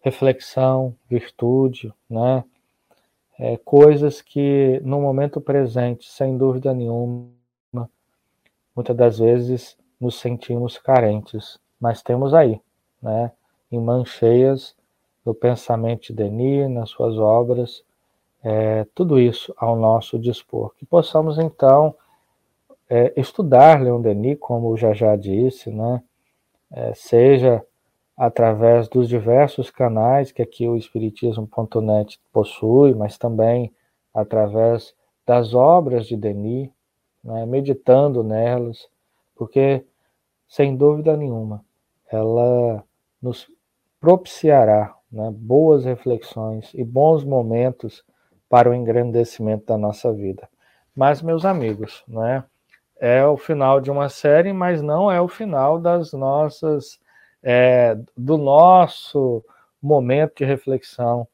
reflexão, 0.03 0.95
virtude, 1.09 1.93
né, 2.09 2.45
é, 3.39 3.57
coisas 3.57 4.21
que 4.21 4.81
no 4.85 5.01
momento 5.01 5.41
presente, 5.41 6.11
sem 6.11 6.37
dúvida 6.37 6.73
nenhuma, 6.73 7.29
muitas 8.75 8.97
das 8.97 9.19
vezes 9.19 9.77
nos 10.01 10.19
sentimos 10.19 10.79
carentes, 10.79 11.59
mas 11.81 12.03
temos 12.03 12.35
aí, 12.35 12.61
né, 13.03 13.33
em 13.71 13.81
mãos 13.81 14.09
cheias 14.09 14.75
do 15.25 15.35
pensamento 15.35 16.09
de 16.09 16.13
Denis, 16.13 16.69
nas 16.71 16.91
suas 16.91 17.17
obras, 17.19 17.83
é, 18.43 18.87
tudo 18.95 19.19
isso 19.19 19.55
ao 19.57 19.75
nosso 19.75 20.19
dispor. 20.19 20.75
Que 20.77 20.85
possamos 20.85 21.39
então 21.39 21.95
é, 22.89 23.13
estudar 23.17 23.81
Leon 23.81 24.01
Denis, 24.01 24.37
como 24.39 24.77
já 24.77 24.93
já 24.93 25.17
disse, 25.17 25.71
né, 25.71 26.03
é, 26.71 26.93
seja 26.95 27.65
através 28.17 28.89
dos 28.89 29.09
diversos 29.09 29.71
canais 29.71 30.31
que 30.31 30.43
aqui 30.43 30.69
o 30.69 30.77
Espiritismo.net 30.77 32.21
possui, 32.33 32.95
mas 32.95 33.19
também 33.19 33.73
através 34.13 34.95
das 35.27 35.55
obras 35.55 36.07
de 36.07 36.17
Denis, 36.17 36.71
né, 37.25 37.47
meditando 37.47 38.23
nelas, 38.23 38.89
porque, 39.35 39.85
sem 40.47 40.77
dúvida 40.77 41.17
nenhuma, 41.17 41.65
ela 42.11 42.85
nos 43.21 43.51
propiciará 43.99 44.95
né, 45.11 45.31
boas 45.33 45.85
reflexões 45.85 46.73
e 46.75 46.85
bons 46.85 47.25
momentos 47.25 48.05
para 48.49 48.69
o 48.71 48.75
engrandecimento 48.75 49.67
da 49.67 49.79
nossa 49.79 50.13
vida. 50.13 50.49
Mas, 50.95 51.23
meus 51.23 51.45
amigos, 51.45 52.05
né, 52.07 52.45
é 53.01 53.25
o 53.25 53.37
final 53.37 53.81
de 53.81 53.91
uma 53.91 54.09
série, 54.09 54.53
mas 54.53 54.83
não 54.83 55.11
é 55.11 55.21
o 55.21 55.29
final 55.29 55.79
das 55.81 56.13
nossas 56.13 56.99
é, 57.43 57.97
do 58.17 58.39
nosso 58.39 59.45
momento 59.81 60.37
de 60.39 60.45
reflexão 60.45 61.29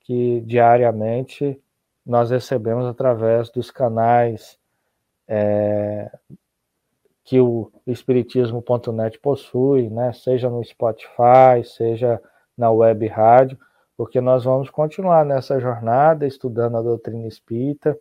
que 0.00 0.40
diariamente 0.42 1.60
nós 2.06 2.30
recebemos 2.30 2.86
através 2.86 3.50
dos 3.50 3.70
canais 3.70 4.57
é, 5.28 6.10
que 7.24 7.38
o 7.40 7.70
Espiritismo.net 7.86 9.18
possui, 9.18 9.90
né? 9.90 10.12
seja 10.14 10.48
no 10.48 10.64
Spotify, 10.64 11.62
seja 11.62 12.20
na 12.56 12.70
web 12.70 13.06
rádio, 13.06 13.58
porque 13.96 14.20
nós 14.20 14.44
vamos 14.44 14.70
continuar 14.70 15.24
nessa 15.26 15.60
jornada 15.60 16.26
estudando 16.26 16.78
a 16.78 16.82
doutrina 16.82 17.28
espírita, 17.28 17.98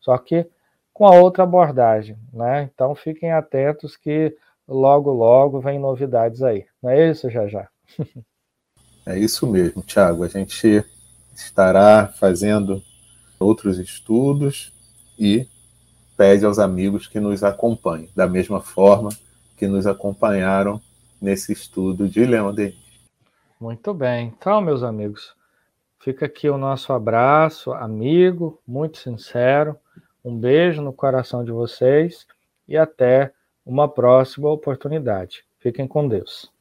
só 0.00 0.16
que 0.16 0.46
com 0.92 1.06
a 1.06 1.14
outra 1.14 1.42
abordagem. 1.42 2.16
Né? 2.32 2.70
Então 2.72 2.94
fiquem 2.94 3.32
atentos 3.32 3.96
que 3.96 4.34
logo, 4.66 5.12
logo 5.12 5.60
vem 5.60 5.78
novidades 5.78 6.42
aí. 6.42 6.64
Não 6.82 6.90
é 6.90 7.10
isso, 7.10 7.28
já 7.28 7.46
já? 7.46 7.68
É 9.04 9.18
isso 9.18 9.48
mesmo, 9.48 9.82
Tiago. 9.82 10.22
A 10.22 10.28
gente 10.28 10.84
estará 11.34 12.06
fazendo 12.06 12.80
outros 13.40 13.80
estudos 13.80 14.72
e 15.18 15.48
pede 16.22 16.44
aos 16.44 16.58
amigos 16.60 17.08
que 17.08 17.18
nos 17.18 17.42
acompanhem, 17.42 18.08
da 18.14 18.28
mesma 18.28 18.60
forma 18.60 19.10
que 19.56 19.66
nos 19.66 19.86
acompanharam 19.86 20.80
nesse 21.20 21.52
estudo 21.52 22.08
de 22.08 22.24
Leon 22.24 22.54
Denis. 22.54 22.76
Muito 23.60 23.92
bem. 23.92 24.32
Então, 24.36 24.60
meus 24.60 24.82
amigos, 24.82 25.34
Fica 26.02 26.26
aqui 26.26 26.50
o 26.50 26.58
nosso 26.58 26.92
abraço, 26.92 27.72
amigo, 27.72 28.60
muito 28.66 28.98
sincero. 28.98 29.78
Um 30.24 30.36
beijo 30.36 30.82
no 30.82 30.92
coração 30.92 31.44
de 31.44 31.52
vocês 31.52 32.26
e 32.66 32.76
até 32.76 33.32
uma 33.64 33.88
próxima 33.88 34.50
oportunidade. 34.50 35.44
Fiquem 35.60 35.86
com 35.86 36.08
Deus. 36.08 36.51